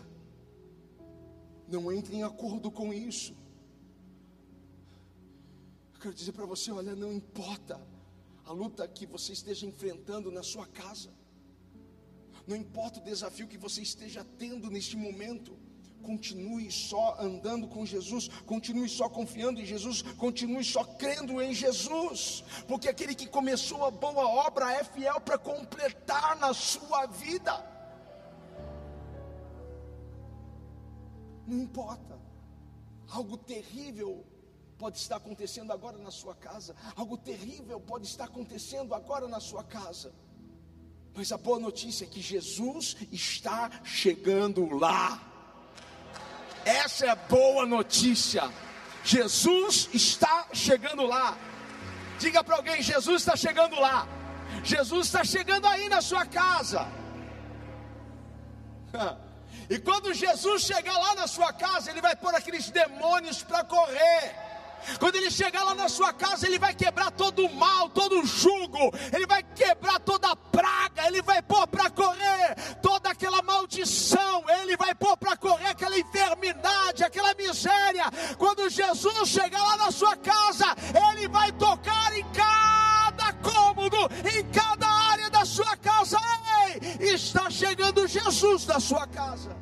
[1.67, 3.35] Não entre em acordo com isso.
[5.95, 7.81] Eu quero dizer para você: olha, não importa
[8.45, 11.11] a luta que você esteja enfrentando na sua casa,
[12.47, 15.57] não importa o desafio que você esteja tendo neste momento,
[16.03, 22.45] continue só andando com Jesus, continue só confiando em Jesus, continue só crendo em Jesus,
[22.69, 27.75] porque aquele que começou a boa obra é fiel para completar na sua vida.
[31.47, 32.21] Não importa,
[33.09, 34.25] algo terrível
[34.79, 39.65] pode estar acontecendo agora na sua casa, algo terrível pode estar acontecendo agora na sua
[39.65, 40.13] casa.
[41.17, 45.23] Mas a boa notícia é que Jesus está chegando lá.
[46.65, 48.51] Essa é a boa notícia.
[49.05, 51.37] Jesus está chegando lá.
[52.19, 54.09] Diga para alguém: Jesus está chegando lá.
[54.65, 56.87] Jesus está chegando aí na sua casa.
[59.71, 64.37] E quando Jesus chegar lá na sua casa, Ele vai pôr aqueles demônios para correr.
[64.99, 68.27] Quando ele chegar lá na sua casa, ele vai quebrar todo o mal, todo o
[68.27, 74.45] jugo, ele vai quebrar toda a praga, ele vai pôr para correr toda aquela maldição,
[74.61, 78.05] ele vai pôr para correr aquela enfermidade, aquela miséria.
[78.39, 80.67] Quando Jesus chegar lá na sua casa,
[81.13, 83.97] ele vai tocar em cada cômodo,
[84.37, 86.19] em cada área da sua casa.
[86.67, 89.57] Ei, está chegando Jesus na sua casa.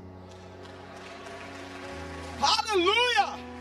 [2.41, 3.51] Aleluia!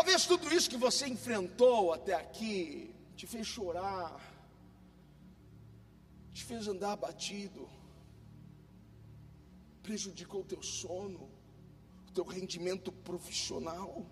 [0.00, 4.18] Talvez tudo isso que você enfrentou até aqui te fez chorar,
[6.32, 7.68] te fez andar abatido,
[9.82, 11.28] prejudicou o teu sono,
[12.08, 14.06] o teu rendimento profissional.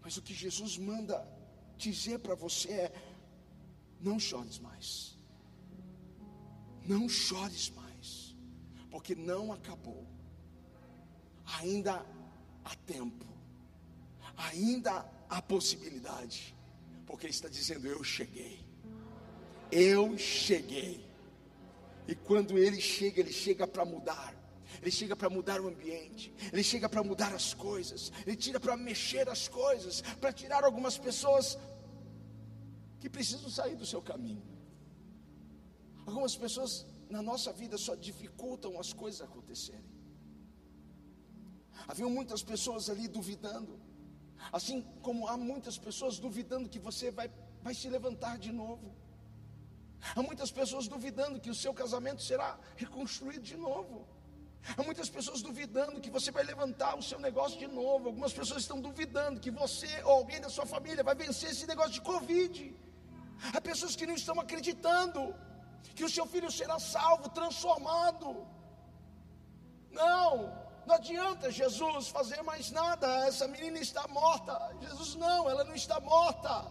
[0.00, 1.26] Mas o que Jesus manda
[1.76, 2.92] dizer para você é:
[4.00, 5.18] não chores mais,
[6.84, 8.34] não chores mais,
[8.90, 10.06] porque não acabou,
[11.44, 12.04] ainda
[12.64, 13.26] há tempo,
[14.36, 16.54] ainda há possibilidade,
[17.06, 18.64] porque está dizendo: Eu cheguei,
[19.70, 21.04] eu cheguei.
[22.06, 24.42] E quando Ele chega, Ele chega para mudar.
[24.80, 28.76] Ele chega para mudar o ambiente, ele chega para mudar as coisas, ele tira para
[28.76, 31.58] mexer as coisas, para tirar algumas pessoas
[32.98, 34.42] que precisam sair do seu caminho.
[36.06, 39.91] Algumas pessoas na nossa vida só dificultam as coisas acontecerem.
[41.86, 43.78] Havia muitas pessoas ali duvidando,
[44.52, 47.30] assim como há muitas pessoas duvidando que você vai,
[47.62, 48.94] vai se levantar de novo.
[50.16, 54.06] Há muitas pessoas duvidando que o seu casamento será reconstruído de novo.
[54.76, 58.08] Há muitas pessoas duvidando que você vai levantar o seu negócio de novo.
[58.08, 61.92] Algumas pessoas estão duvidando que você ou alguém da sua família vai vencer esse negócio
[61.92, 62.74] de Covid.
[63.54, 65.34] Há pessoas que não estão acreditando
[65.96, 68.46] que o seu filho será salvo, transformado.
[69.90, 70.30] Não,
[70.86, 74.58] não adianta Jesus fazer mais nada, essa menina está morta.
[74.80, 76.66] Jesus não, ela não está morta,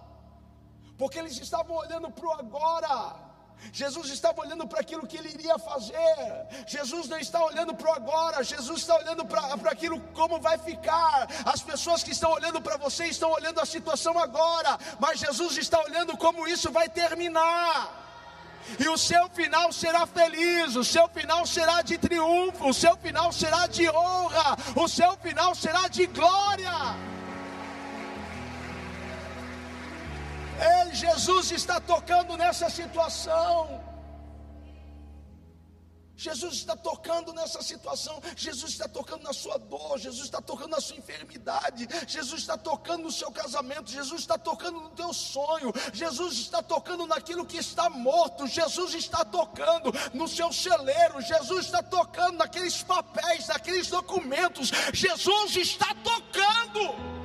[0.98, 3.32] porque eles estavam olhando para o agora.
[3.72, 6.48] Jesus estava olhando para aquilo que ele iria fazer.
[6.66, 11.28] Jesus não está olhando para o agora, Jesus está olhando para aquilo como vai ficar.
[11.46, 15.80] As pessoas que estão olhando para você estão olhando a situação agora, mas Jesus está
[15.80, 18.01] olhando como isso vai terminar
[18.80, 23.32] e o seu final será feliz, o seu final será de triunfo, o seu final
[23.32, 26.72] será de honra, o seu final será de glória.
[30.62, 33.91] Ei, Jesus está tocando nessa situação.
[36.22, 40.80] Jesus está tocando nessa situação, Jesus está tocando na sua dor, Jesus está tocando na
[40.80, 46.34] sua enfermidade, Jesus está tocando no seu casamento, Jesus está tocando no teu sonho, Jesus
[46.38, 52.38] está tocando naquilo que está morto, Jesus está tocando no seu celeiro, Jesus está tocando
[52.38, 57.22] naqueles papéis, naqueles documentos, Jesus está tocando.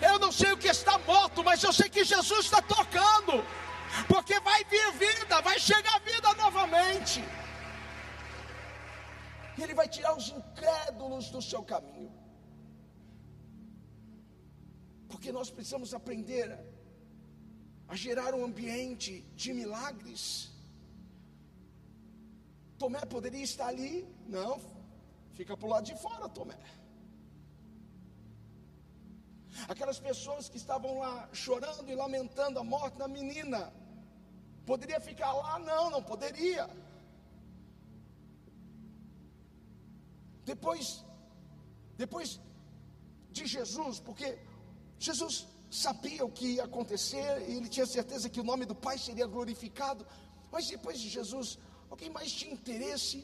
[0.00, 3.44] Eu não sei o que está morto, mas eu sei que Jesus está tocando
[4.06, 7.20] porque vai vir vida, vai chegar vida novamente.
[9.56, 12.12] E Ele vai tirar os incrédulos do seu caminho.
[15.08, 16.58] Porque nós precisamos aprender
[17.88, 20.50] a gerar um ambiente de milagres.
[22.78, 24.08] Tomé poderia estar ali.
[24.26, 24.60] Não,
[25.34, 26.58] fica para o lado de fora, Tomé.
[29.68, 33.72] Aquelas pessoas que estavam lá chorando e lamentando a morte da menina,
[34.70, 35.58] poderia ficar lá?
[35.70, 36.64] Não, não poderia.
[40.50, 41.04] Depois,
[42.02, 42.28] depois
[43.36, 44.28] de Jesus, porque
[44.98, 45.34] Jesus
[45.84, 49.26] sabia o que ia acontecer e ele tinha certeza que o nome do Pai seria
[49.34, 50.06] glorificado,
[50.52, 51.58] mas depois de Jesus,
[51.92, 53.18] alguém mais tinha interesse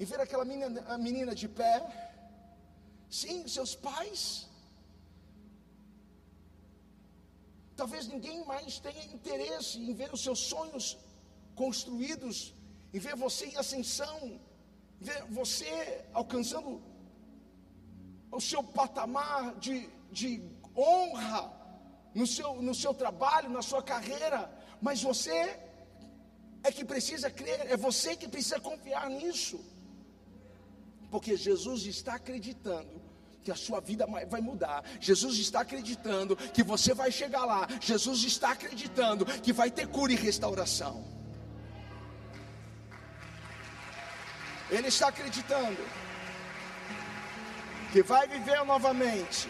[0.00, 1.74] em ver aquela menina, menina de pé?
[3.20, 4.47] Sim, seus pais.
[7.78, 10.98] Talvez ninguém mais tenha interesse em ver os seus sonhos
[11.54, 12.52] construídos,
[12.92, 14.40] em ver você em ascensão,
[15.00, 16.82] ver você alcançando
[18.32, 20.42] o seu patamar de, de
[20.76, 21.44] honra
[22.12, 24.40] no seu, no seu trabalho, na sua carreira,
[24.82, 25.38] mas você
[26.64, 29.64] é que precisa crer, é você que precisa confiar nisso,
[31.12, 32.97] porque Jesus está acreditando
[33.48, 34.84] que a sua vida vai mudar.
[35.00, 37.66] Jesus está acreditando que você vai chegar lá.
[37.80, 41.02] Jesus está acreditando que vai ter cura e restauração.
[44.70, 45.82] Ele está acreditando
[47.90, 49.48] que vai viver novamente.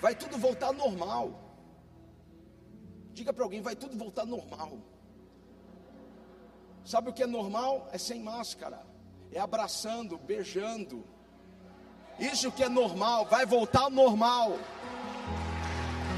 [0.00, 1.38] Vai tudo voltar normal.
[3.12, 4.78] Diga para alguém, vai tudo voltar normal.
[6.86, 7.86] Sabe o que é normal?
[7.92, 8.82] É sem máscara.
[9.30, 11.11] É abraçando, beijando
[12.18, 14.58] isso que é normal, vai voltar ao normal.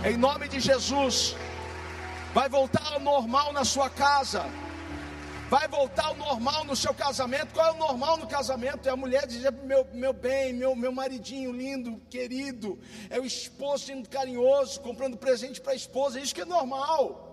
[0.05, 1.35] Em nome de Jesus.
[2.35, 4.45] Vai voltar ao normal na sua casa.
[5.49, 7.55] Vai voltar ao normal no seu casamento.
[7.55, 8.89] Qual é o normal no casamento?
[8.89, 12.79] É a mulher dizer meu, meu bem, meu, meu maridinho lindo, querido.
[13.09, 16.19] É o esposo sendo carinhoso, comprando presente para a esposa.
[16.19, 17.24] Isso que é normal.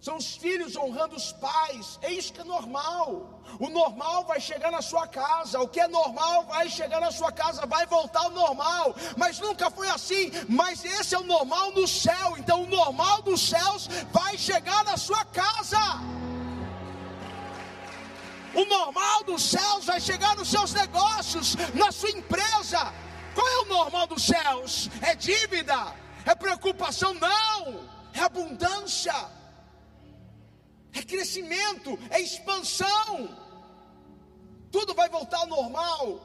[0.00, 1.98] São os filhos honrando os pais.
[2.02, 3.42] É isso que é normal.
[3.58, 5.60] O normal vai chegar na sua casa.
[5.60, 8.94] O que é normal vai chegar na sua casa, vai voltar ao normal.
[9.16, 10.30] Mas nunca foi assim.
[10.48, 12.36] Mas esse é o normal no céu.
[12.38, 15.80] Então o normal dos céus vai chegar na sua casa.
[18.54, 22.92] O normal dos céus vai chegar nos seus negócios, na sua empresa.
[23.34, 24.88] Qual é o normal dos céus?
[25.02, 25.92] É dívida?
[26.24, 27.14] É preocupação?
[27.14, 27.80] Não.
[28.14, 29.37] É abundância
[30.92, 33.36] é crescimento, é expansão.
[34.70, 36.20] Tudo vai voltar ao normal.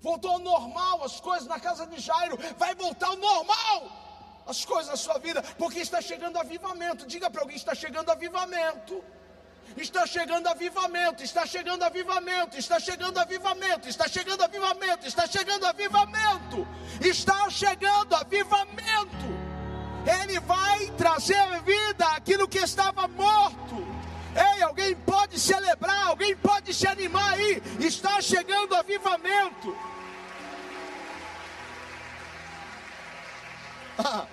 [0.00, 4.88] Voltou ao normal as coisas na casa de Jairo, vai voltar ao normal as coisas
[4.88, 7.06] na sua vida, porque está chegando avivamento.
[7.06, 9.02] Diga para alguém: está chegando avivamento.
[9.76, 16.66] Está chegando avivamento, está chegando avivamento, está chegando avivamento, está chegando avivamento, está chegando avivamento,
[17.00, 19.47] está chegando avivamento.
[20.08, 23.76] Ele vai trazer vida aquilo que estava morto.
[24.34, 27.60] Ei, alguém pode celebrar, alguém pode se animar aí.
[27.78, 29.76] Está chegando avivamento.
[33.98, 34.26] Ah,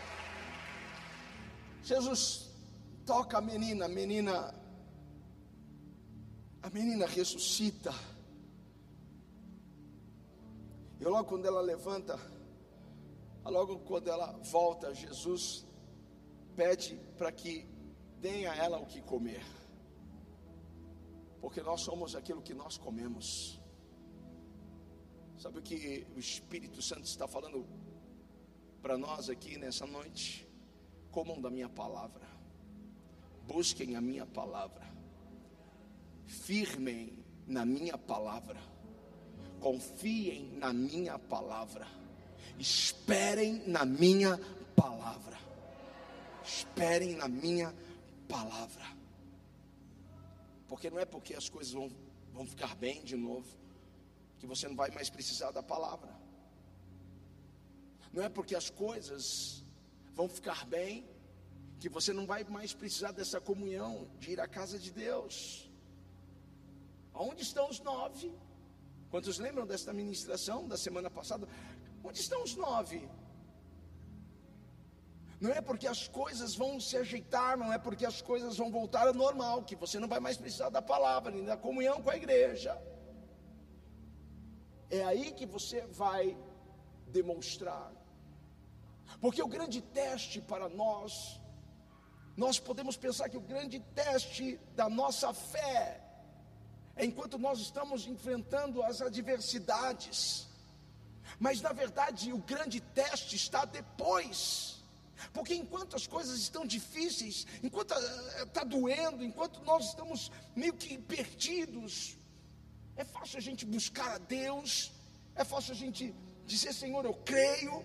[1.84, 2.52] Jesus
[3.06, 4.56] toca a menina, a menina,
[6.62, 7.94] a menina ressuscita.
[11.00, 12.18] E logo quando ela levanta,
[13.44, 15.65] logo quando ela volta, Jesus
[16.56, 17.68] pede para que
[18.22, 19.44] deem a ela o que comer,
[21.42, 23.60] porque nós somos aquilo que nós comemos.
[25.38, 27.68] Sabe o que o Espírito Santo está falando
[28.82, 30.48] para nós aqui nessa noite?
[31.12, 32.26] Comam da minha palavra,
[33.46, 34.86] busquem a minha palavra,
[36.26, 38.60] firmem na minha palavra,
[39.60, 41.86] confiem na minha palavra,
[42.58, 44.40] esperem na minha
[44.76, 45.35] palavra
[46.46, 47.74] esperem na minha
[48.28, 48.86] palavra.
[50.68, 51.90] Porque não é porque as coisas vão,
[52.34, 53.48] vão ficar bem de novo,
[54.40, 56.14] que você não vai mais precisar da palavra.
[58.12, 59.64] Não é porque as coisas
[60.14, 61.06] vão ficar bem,
[61.80, 65.70] que você não vai mais precisar dessa comunhão, de ir à casa de Deus.
[67.14, 68.34] Onde estão os nove?
[69.10, 71.48] Quantos lembram desta ministração da semana passada?
[72.04, 73.08] Onde estão os nove?
[75.46, 79.06] Não é porque as coisas vão se ajeitar, não é porque as coisas vão voltar
[79.08, 82.16] ao normal, que você não vai mais precisar da palavra, nem da comunhão com a
[82.16, 82.76] igreja.
[84.90, 86.36] É aí que você vai
[87.10, 87.92] demonstrar.
[89.22, 91.40] Porque o grande teste para nós,
[92.36, 96.02] nós podemos pensar que o grande teste da nossa fé
[96.96, 100.48] é enquanto nós estamos enfrentando as adversidades.
[101.38, 104.75] Mas na verdade, o grande teste está depois
[105.34, 110.98] Porque enquanto as coisas estão difíceis, enquanto está eh, doendo, enquanto nós estamos meio que
[110.98, 112.18] perdidos,
[112.96, 114.92] é fácil a gente buscar a Deus,
[115.36, 116.14] é fácil a gente
[116.46, 117.84] dizer, Senhor, eu creio,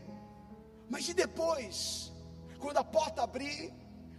[0.88, 2.12] mas e depois?
[2.58, 3.72] Quando a porta abrir,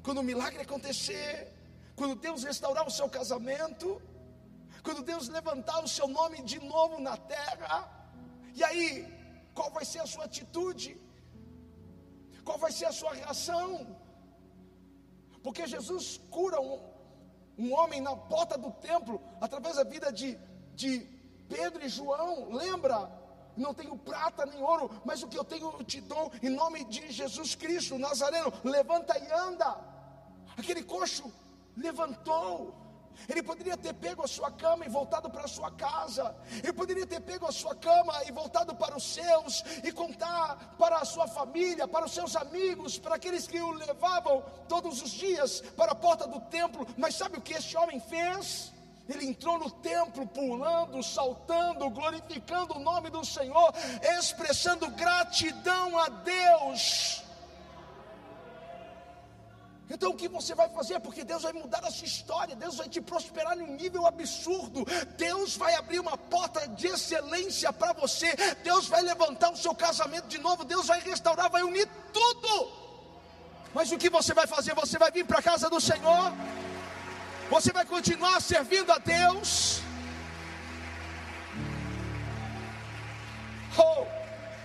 [0.03, 1.51] quando o milagre acontecer,
[1.95, 4.01] quando Deus restaurar o seu casamento,
[4.83, 7.89] quando Deus levantar o seu nome de novo na terra,
[8.55, 9.07] e aí,
[9.53, 10.99] qual vai ser a sua atitude?
[12.43, 13.95] Qual vai ser a sua reação?
[15.43, 16.79] Porque Jesus cura um,
[17.57, 20.37] um homem na porta do templo, através da vida de,
[20.75, 20.99] de
[21.47, 23.09] Pedro e João, lembra?
[23.57, 26.85] Não tenho prata nem ouro, mas o que eu tenho eu te dou, em nome
[26.85, 29.77] de Jesus Cristo, Nazareno, levanta e anda.
[30.57, 31.31] Aquele coxo
[31.75, 32.80] levantou.
[33.27, 36.35] Ele poderia ter pego a sua cama e voltado para a sua casa.
[36.63, 40.97] Ele poderia ter pego a sua cama e voltado para os seus e contar para
[40.97, 45.61] a sua família, para os seus amigos, para aqueles que o levavam todos os dias
[45.75, 46.87] para a porta do templo.
[46.97, 48.73] Mas sabe o que esse homem fez?
[49.09, 53.73] Ele entrou no templo pulando, saltando, glorificando o nome do Senhor,
[54.17, 57.23] expressando gratidão a Deus.
[59.89, 60.99] Então o que você vai fazer?
[60.99, 64.85] Porque Deus vai mudar a sua história, Deus vai te prosperar em um nível absurdo,
[65.17, 70.27] Deus vai abrir uma porta de excelência para você, Deus vai levantar o seu casamento
[70.27, 72.71] de novo, Deus vai restaurar, vai unir tudo.
[73.73, 74.73] Mas o que você vai fazer?
[74.75, 76.33] Você vai vir para a casa do Senhor,
[77.49, 79.81] você vai continuar servindo a Deus.
[83.77, 84.05] Oh,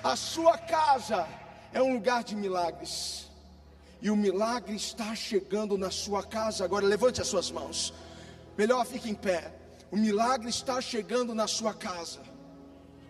[0.02, 1.26] a sua casa
[1.72, 3.25] é um lugar de milagres.
[4.06, 6.64] E o milagre está chegando na sua casa.
[6.64, 7.92] Agora levante as suas mãos.
[8.56, 9.52] Melhor fique em pé.
[9.90, 12.20] O milagre está chegando na sua casa.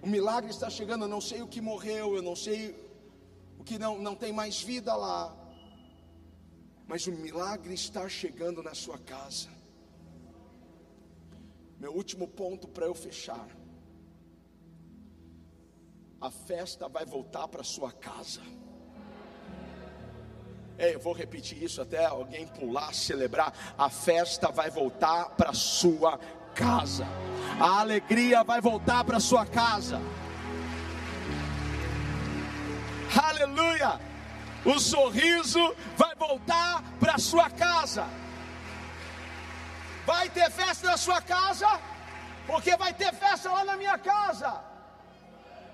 [0.00, 1.04] O milagre está chegando.
[1.04, 2.74] Eu não sei o que morreu, eu não sei
[3.58, 5.36] o que não, não tem mais vida lá.
[6.88, 9.50] Mas o milagre está chegando na sua casa.
[11.78, 13.50] Meu último ponto para eu fechar.
[16.18, 18.40] A festa vai voltar para sua casa.
[20.78, 23.52] É, eu vou repetir isso até alguém pular, celebrar.
[23.78, 26.18] A festa vai voltar para sua
[26.54, 27.06] casa.
[27.58, 30.00] A alegria vai voltar para sua casa.
[33.22, 33.98] Aleluia!
[34.64, 38.06] O sorriso vai voltar para sua casa.
[40.04, 41.80] Vai ter festa na sua casa,
[42.46, 44.60] porque vai ter festa lá na minha casa.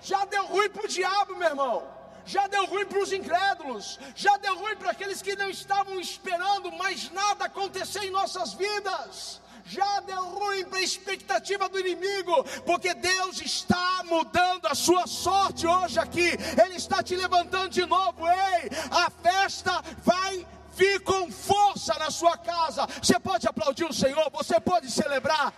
[0.00, 4.56] Já deu ruim pro diabo, meu irmão já deu ruim para os incrédulos, já deu
[4.58, 9.40] ruim para aqueles que não estavam esperando mais nada acontecer em nossas vidas.
[9.64, 15.66] Já deu ruim para a expectativa do inimigo, porque Deus está mudando a sua sorte
[15.66, 18.26] hoje aqui, Ele está te levantando de novo.
[18.26, 22.86] Ei, a festa vai vir com força na sua casa.
[23.00, 25.52] Você pode aplaudir o Senhor, você pode celebrar.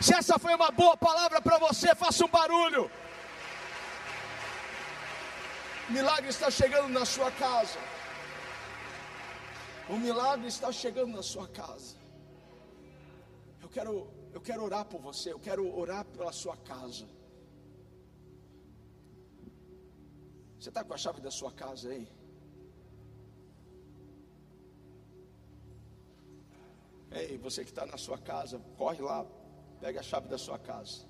[0.00, 2.90] Se essa foi uma boa palavra para você, faça um barulho.
[5.88, 7.78] Milagre está chegando na sua casa.
[9.88, 11.94] O milagre está chegando na sua casa.
[13.62, 17.06] Eu quero, eu quero orar por você, eu quero orar pela sua casa.
[20.58, 22.08] Você está com a chave da sua casa aí?
[27.12, 29.24] Ei, você que está na sua casa, corre lá,
[29.80, 31.06] pega a chave da sua casa.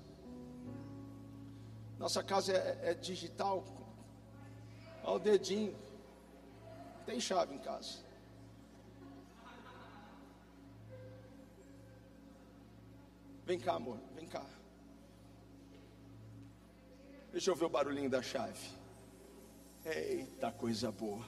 [1.97, 3.63] Nossa casa é, é digital,
[5.07, 5.73] Olha o dedinho.
[7.05, 7.99] Tem chave em casa.
[13.45, 14.45] Vem cá, amor, vem cá.
[17.31, 18.69] Deixa eu ver o barulhinho da chave.
[19.85, 21.25] Eita coisa boa.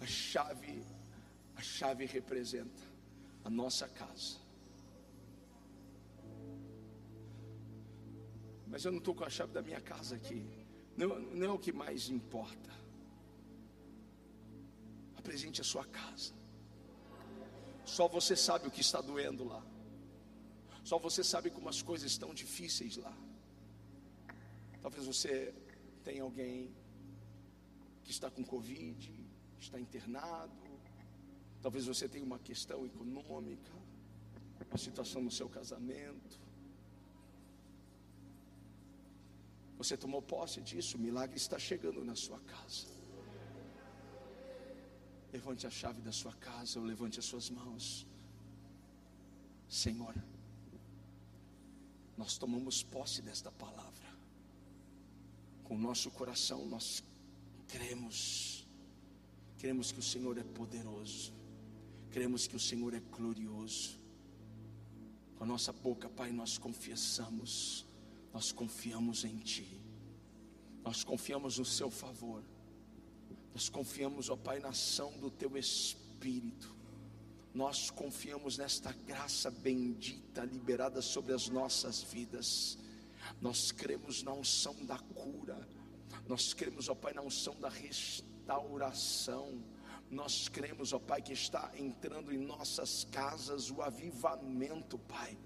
[0.00, 0.86] A chave,
[1.56, 2.82] a chave representa
[3.44, 4.36] a nossa casa.
[8.68, 10.61] Mas eu não estou com a chave da minha casa aqui.
[10.96, 12.70] Não, não é o que mais importa.
[15.16, 16.34] Apresente a sua casa.
[17.84, 19.64] Só você sabe o que está doendo lá.
[20.84, 23.16] Só você sabe como as coisas estão difíceis lá.
[24.80, 25.54] Talvez você
[26.02, 26.74] tenha alguém
[28.02, 29.14] que está com Covid,
[29.60, 30.52] está internado.
[31.60, 33.72] Talvez você tenha uma questão econômica,
[34.68, 36.41] uma situação no seu casamento.
[39.82, 42.86] Você tomou posse disso, o milagre está chegando na sua casa.
[45.32, 48.06] Levante a chave da sua casa ou levante as suas mãos.
[49.68, 50.14] Senhor,
[52.16, 54.08] nós tomamos posse desta palavra.
[55.64, 57.02] Com o nosso coração nós
[57.66, 58.62] cremos
[59.62, 61.32] Cremos que o Senhor é poderoso.
[62.10, 63.96] Cremos que o Senhor é glorioso.
[65.36, 67.86] Com a nossa boca, Pai, nós confessamos,
[68.32, 69.80] nós confiamos em Ti,
[70.82, 72.42] nós confiamos no Seu favor,
[73.52, 76.74] nós confiamos, ó Pai, na ação do Teu Espírito,
[77.52, 82.78] nós confiamos nesta graça bendita liberada sobre as nossas vidas,
[83.40, 85.68] nós cremos na unção da cura,
[86.26, 89.62] nós cremos, ó Pai, na unção da restauração,
[90.10, 95.36] nós cremos, ó Pai, que está entrando em nossas casas o avivamento, Pai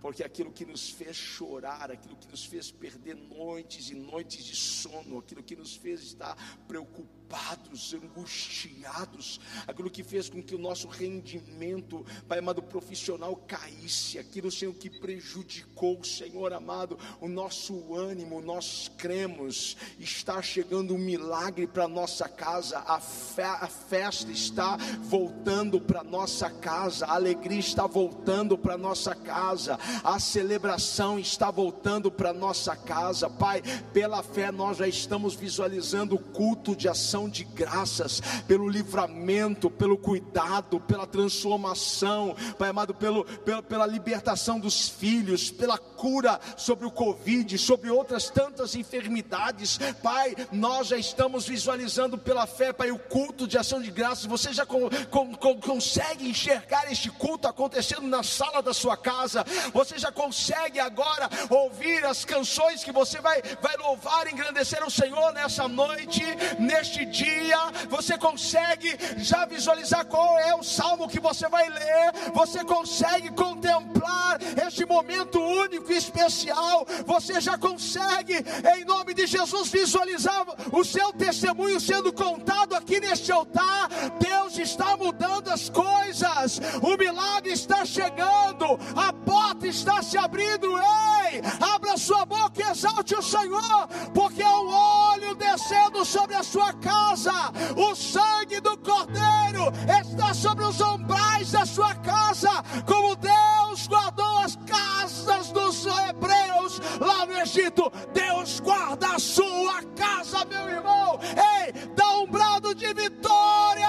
[0.00, 4.56] porque aquilo que nos fez chorar, aquilo que nos fez perder noites e noites de
[4.56, 6.36] sono, aquilo que nos fez estar
[6.66, 14.18] preocupados, preocupados, angustiados, aquilo que fez com que o nosso rendimento, Pai amado, profissional caísse,
[14.18, 21.66] aquilo, Senhor, que prejudicou, Senhor amado, o nosso ânimo, nós cremos, está chegando um milagre
[21.66, 27.86] para nossa casa, a, fe a festa está voltando para nossa casa, a alegria está
[27.86, 33.62] voltando para nossa casa, a celebração está voltando para nossa casa, Pai,
[33.92, 39.70] pela fé nós já estamos visualizando o culto de ação ação de graças pelo livramento,
[39.70, 46.86] pelo cuidado, pela transformação, Pai amado, pelo, pelo, pela libertação dos filhos, pela cura sobre
[46.86, 52.98] o Covid, sobre outras tantas enfermidades, Pai, nós já estamos visualizando pela fé, Pai, o
[52.98, 54.24] culto de ação de graças.
[54.24, 59.44] Você já com, com, com, consegue enxergar este culto acontecendo na sala da sua casa?
[59.74, 65.32] Você já consegue agora ouvir as canções que você vai, vai louvar engrandecer o Senhor
[65.32, 66.22] nessa noite,
[66.58, 67.58] neste dia,
[67.88, 74.38] você consegue já visualizar qual é o salmo que você vai ler, você consegue contemplar
[74.66, 78.36] este momento único e especial, você já consegue,
[78.76, 83.88] em nome de Jesus, visualizar o seu testemunho sendo contado aqui neste altar.
[84.18, 90.78] Deus está mudando as coisas, o milagre está chegando, a porta está se abrindo.
[90.78, 96.42] Ei, abra sua boca e exalte o Senhor, porque é o óleo descendo sobre a
[96.42, 102.50] sua casa casa, o sangue do Cordeiro está sobre os umbrais da sua casa,
[102.86, 107.90] como Deus guardou as casas dos hebreus lá no Egito.
[108.12, 111.18] Deus guarda a sua casa, meu irmão.
[111.22, 113.88] Ei, dá um brado de vitória.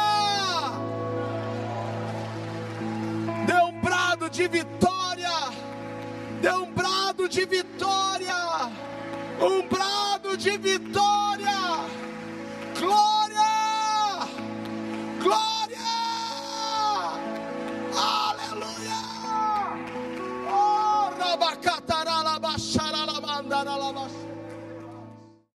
[3.45, 5.31] Dê um brado de vitória.
[6.41, 8.35] Dê um brado de vitória.
[9.39, 11.90] Um brado de vitória.
[18.01, 19.03] Hallelujah.
[20.49, 21.13] Oh,